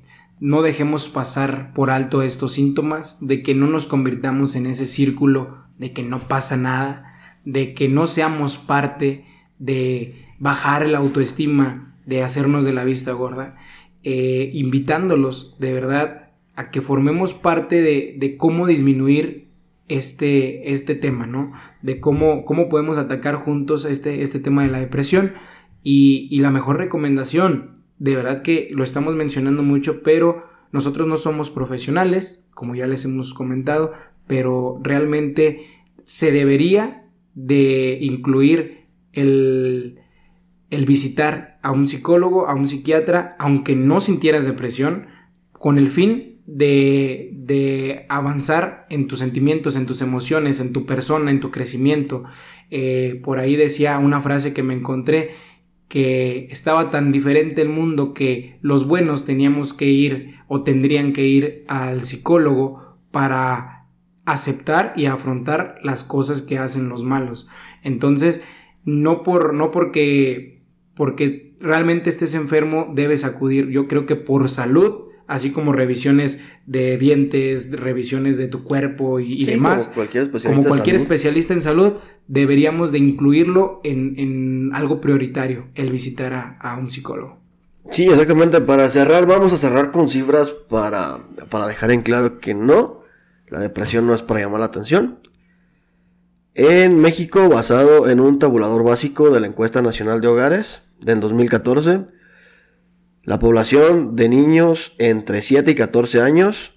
no 0.44 0.60
dejemos 0.60 1.08
pasar 1.08 1.72
por 1.72 1.88
alto 1.88 2.20
estos 2.20 2.52
síntomas, 2.52 3.16
de 3.22 3.42
que 3.42 3.54
no 3.54 3.66
nos 3.66 3.86
convirtamos 3.86 4.56
en 4.56 4.66
ese 4.66 4.84
círculo 4.84 5.64
de 5.78 5.94
que 5.94 6.02
no 6.02 6.28
pasa 6.28 6.58
nada, 6.58 7.14
de 7.46 7.72
que 7.72 7.88
no 7.88 8.06
seamos 8.06 8.58
parte 8.58 9.24
de 9.58 10.26
bajar 10.38 10.86
la 10.86 10.98
autoestima, 10.98 11.96
de 12.04 12.22
hacernos 12.22 12.66
de 12.66 12.74
la 12.74 12.84
vista 12.84 13.12
gorda, 13.12 13.56
eh, 14.02 14.50
invitándolos 14.52 15.56
de 15.60 15.72
verdad 15.72 16.32
a 16.56 16.70
que 16.70 16.82
formemos 16.82 17.32
parte 17.32 17.80
de, 17.80 18.14
de 18.18 18.36
cómo 18.36 18.66
disminuir 18.66 19.48
este, 19.88 20.70
este 20.72 20.94
tema, 20.94 21.26
¿no? 21.26 21.52
De 21.80 22.00
cómo, 22.00 22.44
cómo 22.44 22.68
podemos 22.68 22.98
atacar 22.98 23.36
juntos 23.36 23.86
este, 23.86 24.20
este 24.20 24.40
tema 24.40 24.62
de 24.62 24.68
la 24.68 24.80
depresión. 24.80 25.32
Y, 25.82 26.28
y 26.30 26.40
la 26.40 26.50
mejor 26.50 26.76
recomendación, 26.76 27.83
de 28.04 28.16
verdad 28.16 28.42
que 28.42 28.68
lo 28.70 28.84
estamos 28.84 29.14
mencionando 29.14 29.62
mucho, 29.62 30.02
pero 30.02 30.44
nosotros 30.72 31.08
no 31.08 31.16
somos 31.16 31.48
profesionales, 31.48 32.46
como 32.52 32.74
ya 32.74 32.86
les 32.86 33.06
hemos 33.06 33.32
comentado, 33.32 33.92
pero 34.26 34.78
realmente 34.82 35.66
se 36.02 36.30
debería 36.30 37.08
de 37.34 37.96
incluir 38.02 38.88
el, 39.14 40.00
el 40.68 40.84
visitar 40.84 41.58
a 41.62 41.72
un 41.72 41.86
psicólogo, 41.86 42.46
a 42.46 42.54
un 42.54 42.68
psiquiatra, 42.68 43.36
aunque 43.38 43.74
no 43.74 44.02
sintieras 44.02 44.44
depresión, 44.44 45.06
con 45.52 45.78
el 45.78 45.88
fin 45.88 46.42
de, 46.44 47.30
de 47.32 48.04
avanzar 48.10 48.84
en 48.90 49.08
tus 49.08 49.20
sentimientos, 49.20 49.76
en 49.76 49.86
tus 49.86 50.02
emociones, 50.02 50.60
en 50.60 50.74
tu 50.74 50.84
persona, 50.84 51.30
en 51.30 51.40
tu 51.40 51.50
crecimiento. 51.50 52.24
Eh, 52.70 53.18
por 53.24 53.38
ahí 53.38 53.56
decía 53.56 53.98
una 53.98 54.20
frase 54.20 54.52
que 54.52 54.62
me 54.62 54.74
encontré 54.74 55.30
que 55.94 56.48
estaba 56.50 56.90
tan 56.90 57.12
diferente 57.12 57.62
el 57.62 57.68
mundo 57.68 58.14
que 58.14 58.58
los 58.62 58.84
buenos 58.84 59.24
teníamos 59.24 59.72
que 59.72 59.84
ir 59.84 60.40
o 60.48 60.64
tendrían 60.64 61.12
que 61.12 61.24
ir 61.24 61.64
al 61.68 62.02
psicólogo 62.02 62.96
para 63.12 63.86
aceptar 64.26 64.92
y 64.96 65.06
afrontar 65.06 65.76
las 65.84 66.02
cosas 66.02 66.42
que 66.42 66.58
hacen 66.58 66.88
los 66.88 67.04
malos. 67.04 67.46
Entonces, 67.84 68.42
no 68.84 69.22
por 69.22 69.54
no 69.54 69.70
porque 69.70 70.64
porque 70.96 71.54
realmente 71.60 72.10
estés 72.10 72.34
enfermo 72.34 72.90
debes 72.92 73.24
acudir. 73.24 73.68
Yo 73.68 73.86
creo 73.86 74.04
que 74.04 74.16
por 74.16 74.48
salud, 74.48 75.10
así 75.26 75.50
como 75.50 75.72
revisiones 75.72 76.40
de 76.66 76.96
dientes, 76.98 77.70
revisiones 77.72 78.36
de 78.36 78.48
tu 78.48 78.64
cuerpo 78.64 79.20
y, 79.20 79.44
demás, 79.44 79.84
como 79.84 79.94
cualquier, 79.94 80.24
especialista, 80.24 80.62
como 80.62 80.68
cualquier 80.68 80.96
especialista 80.96 81.54
en 81.54 81.60
salud, 81.60 81.92
deberíamos 82.28 82.92
de 82.92 82.98
incluirlo 82.98 83.80
en, 83.84 84.18
en 84.18 84.70
algo 84.74 85.00
prioritario, 85.00 85.68
el 85.74 85.90
visitar 85.90 86.32
a, 86.34 86.58
a, 86.58 86.76
un 86.76 86.90
psicólogo. 86.90 87.40
Sí, 87.90 88.06
exactamente. 88.06 88.60
Para 88.60 88.88
cerrar, 88.88 89.26
vamos 89.26 89.52
a 89.52 89.58
cerrar 89.58 89.90
con 89.90 90.08
cifras 90.08 90.50
para, 90.50 91.18
para 91.50 91.66
dejar 91.66 91.90
en 91.90 92.02
claro 92.02 92.38
que 92.38 92.54
no, 92.54 93.02
la 93.48 93.60
depresión 93.60 94.06
no 94.06 94.14
es 94.14 94.22
para 94.22 94.40
llamar 94.40 94.60
la 94.60 94.66
atención. 94.66 95.20
En 96.54 97.00
México, 97.00 97.48
basado 97.48 98.08
en 98.08 98.20
un 98.20 98.38
tabulador 98.38 98.84
básico 98.84 99.30
de 99.30 99.40
la 99.40 99.48
encuesta 99.48 99.82
nacional 99.82 100.20
de 100.20 100.28
hogares 100.28 100.82
del 101.00 101.20
2014, 101.20 102.06
la 103.24 103.38
población 103.38 104.16
de 104.16 104.28
niños 104.28 104.94
entre 104.98 105.40
7 105.42 105.70
y 105.70 105.74
14 105.74 106.20
años, 106.20 106.72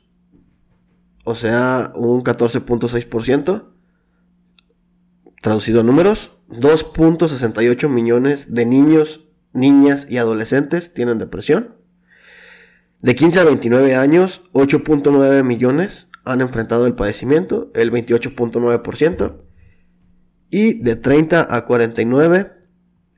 o 1.26 1.36
sea, 1.36 1.92
un 1.96 2.24
14.6%, 2.24 3.66
traducido 5.42 5.82
a 5.82 5.84
números, 5.84 6.32
2.68 6.50 7.90
millones 7.90 8.54
de 8.54 8.66
niños, 8.66 9.26
niñas 9.52 10.08
y 10.10 10.18
adolescentes 10.18 10.94
tienen 10.94 11.18
depresión. 11.18 11.76
De 13.02 13.16
15 13.16 13.42
a 13.42 13.44
29 13.44 13.96
años, 13.96 14.44
8.9 14.54 15.44
millones 15.44 16.08
han 16.24 16.42
enfrentado 16.42 16.88
el 16.88 16.96
padecimiento, 16.96 17.72
el 17.76 17.92
28.9%. 17.92 19.42
Y 20.50 20.82
de 20.82 20.96
30 20.96 21.54
a 21.54 21.66
49, 21.66 22.54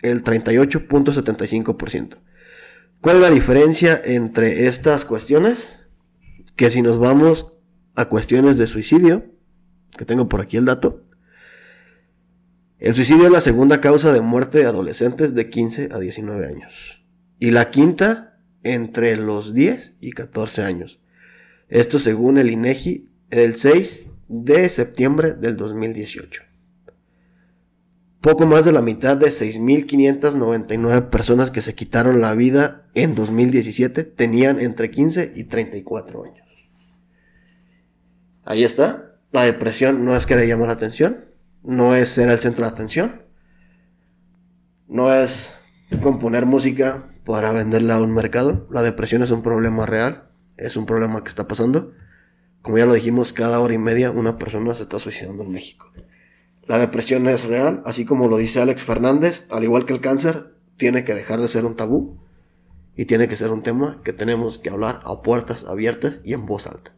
el 0.02 0.24
38.75%. 0.24 2.18
¿Cuál 3.02 3.16
es 3.16 3.22
la 3.22 3.30
diferencia 3.30 4.02
entre 4.04 4.68
estas 4.68 5.06
cuestiones? 5.06 5.70
Que 6.58 6.70
si 6.70 6.82
nos 6.82 7.00
vamos 7.00 7.48
a 7.96 8.10
cuestiones 8.10 8.58
de 8.58 8.68
suicidio, 8.68 9.26
que 9.98 10.04
tengo 10.04 10.28
por 10.28 10.42
aquí 10.42 10.58
el 10.58 10.66
dato, 10.66 11.06
el 12.78 12.96
suicidio 12.96 13.26
es 13.26 13.32
la 13.32 13.40
segunda 13.40 13.80
causa 13.80 14.12
de 14.12 14.20
muerte 14.20 14.60
de 14.60 14.66
adolescentes 14.66 15.34
de 15.34 15.50
15 15.50 15.90
a 15.94 16.00
19 16.00 16.46
años. 16.46 17.02
Y 17.40 17.52
la 17.52 17.72
quinta 17.72 18.38
entre 18.64 19.16
los 19.16 19.54
10 19.54 19.94
y 20.02 20.12
14 20.12 20.64
años. 20.64 21.00
Esto 21.70 22.00
según 22.00 22.38
el 22.38 22.50
INEGI 22.50 23.10
el 23.30 23.56
6 23.56 24.08
de 24.28 24.68
septiembre 24.68 25.34
del 25.36 25.56
2018. 25.56 26.49
Poco 28.22 28.46
más 28.46 28.66
de 28.66 28.74
la 28.74 28.82
mitad 28.82 29.16
de 29.16 29.28
6.599 29.28 31.10
personas 31.10 31.52
que 31.52 31.62
se 31.62 31.74
quitaron 31.74 32.20
la 32.20 32.34
vida 32.34 32.90
en 32.94 33.16
2017 33.16 34.04
tenían 34.04 34.60
entre 34.60 34.92
15 34.92 35.32
y 35.38 35.46
34 35.46 36.26
años. 36.26 36.48
Ahí 38.44 38.66
está. 38.66 39.16
La 39.32 39.44
depresión 39.44 40.04
no 40.04 40.18
es 40.18 40.26
que 40.26 40.36
le 40.36 40.48
llame 40.48 40.66
la 40.66 40.74
atención, 40.74 41.28
no 41.64 41.96
es 41.96 42.10
ser 42.10 42.30
el 42.30 42.40
centro 42.40 42.66
de 42.66 42.72
atención, 42.72 43.22
no 44.88 45.14
es 45.14 45.54
componer 46.02 46.46
música 46.46 47.14
para 47.24 47.54
venderla 47.54 47.96
a 47.96 48.02
un 48.02 48.14
mercado. 48.14 48.68
La 48.70 48.82
depresión 48.82 49.24
es 49.24 49.32
un 49.32 49.44
problema 49.44 49.86
real, 49.86 50.30
es 50.58 50.76
un 50.76 50.86
problema 50.86 51.24
que 51.24 51.30
está 51.30 51.48
pasando. 51.48 51.94
Como 52.64 52.80
ya 52.80 52.86
lo 52.86 52.96
dijimos, 52.96 53.32
cada 53.32 53.62
hora 53.62 53.76
y 53.76 53.78
media 53.78 54.12
una 54.12 54.38
persona 54.38 54.74
se 54.74 54.84
está 54.84 55.00
suicidando 55.00 55.44
en 55.44 55.52
México. 55.52 55.90
La 56.70 56.78
depresión 56.78 57.28
es 57.28 57.46
real, 57.46 57.82
así 57.84 58.06
como 58.06 58.28
lo 58.28 58.38
dice 58.38 58.62
Alex 58.62 58.84
Fernández, 58.84 59.48
al 59.50 59.64
igual 59.64 59.88
que 59.88 59.94
el 59.94 60.02
cáncer, 60.02 60.54
tiene 60.78 61.04
que 61.04 61.16
dejar 61.16 61.40
de 61.40 61.48
ser 61.48 61.66
un 61.66 61.76
tabú 61.76 62.20
y 62.96 63.06
tiene 63.06 63.28
que 63.28 63.36
ser 63.38 63.52
un 63.52 63.64
tema 63.64 64.00
que 64.04 64.14
tenemos 64.14 64.60
que 64.60 64.70
hablar 64.70 65.00
a 65.04 65.24
puertas 65.24 65.64
abiertas 65.64 66.22
y 66.24 66.34
en 66.34 66.46
voz 66.46 66.68
alta. 66.68 66.94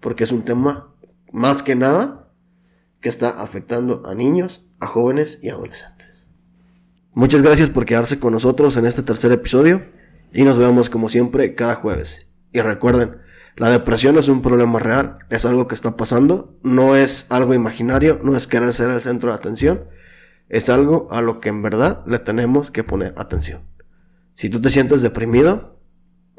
Porque 0.00 0.24
es 0.24 0.32
un 0.32 0.46
tema, 0.46 0.94
más 1.30 1.62
que 1.62 1.76
nada, 1.76 2.32
que 3.02 3.10
está 3.10 3.28
afectando 3.42 4.02
a 4.06 4.14
niños, 4.14 4.64
a 4.80 4.86
jóvenes 4.86 5.40
y 5.42 5.50
adolescentes. 5.50 6.26
Muchas 7.12 7.42
gracias 7.42 7.68
por 7.68 7.84
quedarse 7.84 8.18
con 8.18 8.32
nosotros 8.32 8.78
en 8.78 8.86
este 8.86 9.02
tercer 9.02 9.30
episodio 9.30 9.82
y 10.32 10.44
nos 10.44 10.56
vemos 10.56 10.88
como 10.88 11.10
siempre 11.10 11.54
cada 11.54 11.74
jueves. 11.74 12.28
Y 12.50 12.62
recuerden, 12.62 13.18
la 13.56 13.70
depresión 13.70 14.18
es 14.18 14.28
un 14.28 14.42
problema 14.42 14.78
real, 14.78 15.18
es 15.30 15.46
algo 15.46 15.66
que 15.66 15.74
está 15.74 15.96
pasando, 15.96 16.54
no 16.62 16.94
es 16.94 17.26
algo 17.30 17.54
imaginario, 17.54 18.20
no 18.22 18.36
es 18.36 18.46
querer 18.46 18.74
ser 18.74 18.90
el 18.90 19.00
centro 19.00 19.30
de 19.30 19.36
atención, 19.36 19.84
es 20.50 20.68
algo 20.68 21.08
a 21.10 21.22
lo 21.22 21.40
que 21.40 21.48
en 21.48 21.62
verdad 21.62 22.04
le 22.06 22.18
tenemos 22.18 22.70
que 22.70 22.84
poner 22.84 23.14
atención. 23.16 23.62
Si 24.34 24.50
tú 24.50 24.60
te 24.60 24.70
sientes 24.70 25.00
deprimido, 25.00 25.80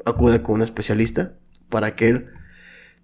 acude 0.04 0.42
con 0.42 0.56
un 0.56 0.62
especialista 0.62 1.34
para 1.68 1.96
que 1.96 2.08
él 2.08 2.28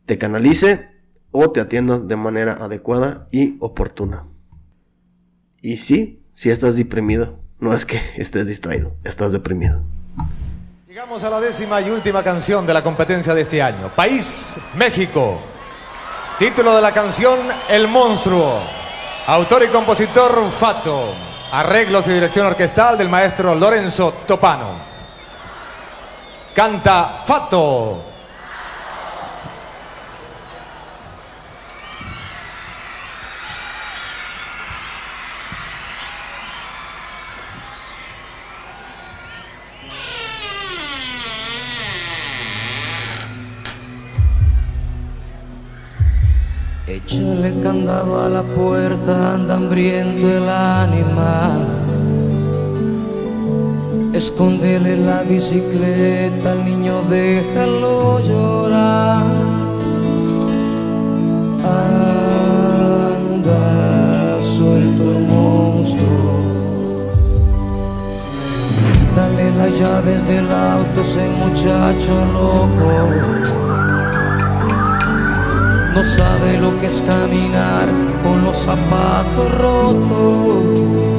te 0.06 0.16
canalice 0.16 0.88
o 1.32 1.50
te 1.50 1.60
atienda 1.60 1.98
de 1.98 2.16
manera 2.16 2.52
adecuada 2.52 3.28
y 3.32 3.56
oportuna. 3.58 4.28
Y 5.60 5.78
sí, 5.78 6.22
si 6.34 6.50
estás 6.50 6.76
deprimido, 6.76 7.40
no 7.58 7.74
es 7.74 7.84
que 7.84 7.98
estés 8.16 8.46
distraído, 8.46 8.96
estás 9.02 9.32
deprimido. 9.32 9.82
A 11.14 11.30
la 11.30 11.38
décima 11.38 11.80
y 11.80 11.90
última 11.90 12.24
canción 12.24 12.66
de 12.66 12.74
la 12.74 12.82
competencia 12.82 13.32
de 13.32 13.42
este 13.42 13.62
año. 13.62 13.88
País 13.94 14.56
México. 14.74 15.38
Título 16.40 16.74
de 16.74 16.82
la 16.82 16.90
canción 16.90 17.38
El 17.68 17.86
Monstruo. 17.86 18.60
Autor 19.28 19.62
y 19.62 19.68
compositor 19.68 20.50
Fato. 20.50 21.14
Arreglos 21.52 22.08
y 22.08 22.14
dirección 22.14 22.48
orquestal 22.48 22.98
del 22.98 23.08
maestro 23.08 23.54
Lorenzo 23.54 24.12
Topano. 24.26 24.72
Canta 26.52 27.22
Fato. 27.24 28.13
Échale 47.06 47.52
candado 47.62 48.22
a 48.22 48.30
la 48.30 48.42
puerta, 48.42 49.34
anda 49.34 49.56
hambriento 49.56 50.26
el 50.26 50.48
animal. 50.48 51.66
Escóndele 54.14 54.96
la 54.96 55.22
bicicleta, 55.22 56.52
al 56.52 56.64
niño 56.64 57.02
déjalo 57.10 58.20
llorar. 58.20 59.22
Anda 63.12 63.60
suelto 64.40 65.02
el 65.02 65.26
monstruo. 65.26 66.34
Quítale 68.92 69.50
la 69.50 69.66
las 69.66 69.78
llaves 69.78 70.26
del 70.26 70.50
auto 70.50 71.02
ese 71.02 71.28
muchacho 71.28 72.14
loco. 72.32 73.63
No 75.94 76.02
sabe 76.02 76.58
lo 76.58 76.78
que 76.80 76.86
es 76.86 77.00
caminar 77.06 77.86
con 78.24 78.42
los 78.42 78.56
zapatos 78.56 79.54
rotos. 79.58 81.13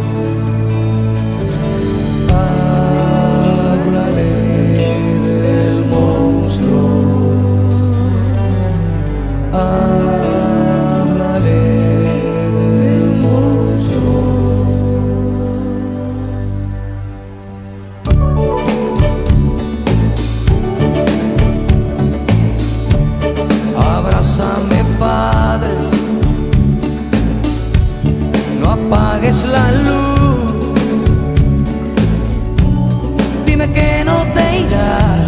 Que 33.75 34.03
no 34.05 34.17
te 34.35 34.45
irás. 34.63 35.25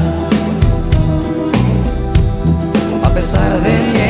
A 3.04 3.10
pesar 3.14 3.52
de 3.66 3.74
mi 3.92 4.07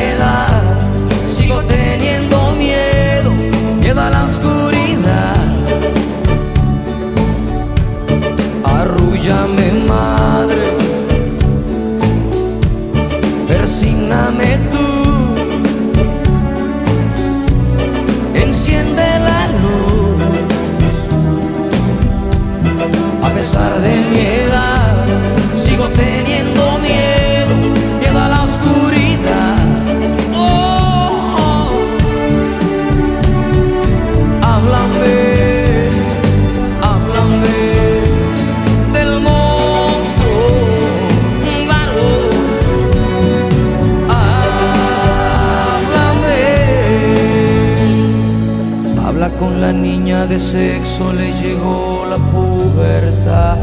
con 49.38 49.60
la 49.60 49.72
niña 49.72 50.26
de 50.26 50.38
sexo, 50.38 51.12
le 51.12 51.32
llegó 51.32 52.06
la 52.08 52.18
pubertad. 52.18 53.58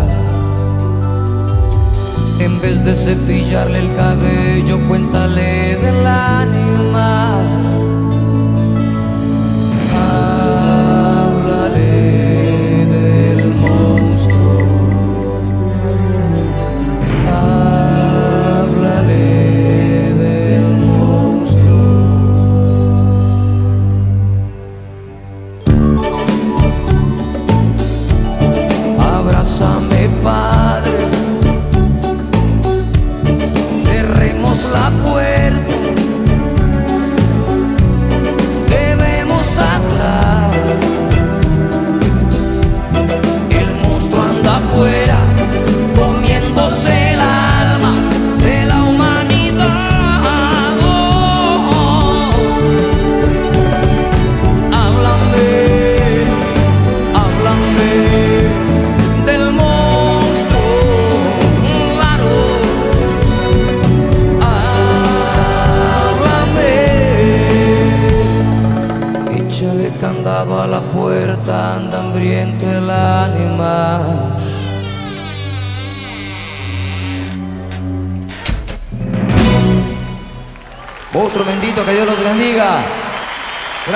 En 2.40 2.62
vez 2.62 2.84
de 2.86 2.96
cepillarle 2.96 3.80
el 3.80 3.96
cabello, 3.96 4.80
cuéntale 4.88 5.78
del 5.78 6.06
animal. 6.06 7.75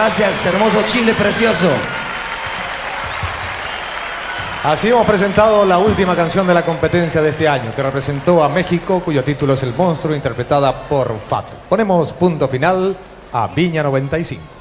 Gracias, 0.01 0.45
hermoso 0.45 0.81
Chile 0.85 1.13
precioso. 1.13 1.67
Así 4.63 4.87
hemos 4.87 5.05
presentado 5.05 5.65
la 5.65 5.77
última 5.77 6.15
canción 6.15 6.47
de 6.47 6.53
la 6.53 6.63
competencia 6.63 7.21
de 7.21 7.31
este 7.31 7.49
año, 7.49 7.75
que 7.75 7.83
representó 7.83 8.41
a 8.41 8.47
México, 8.47 9.01
cuyo 9.03 9.25
título 9.25 9.55
es 9.55 9.63
El 9.63 9.75
Monstruo, 9.75 10.15
interpretada 10.15 10.87
por 10.87 11.19
Fato. 11.19 11.51
Ponemos 11.67 12.13
punto 12.13 12.47
final 12.47 12.95
a 13.33 13.47
Viña 13.47 13.83
95. 13.83 14.58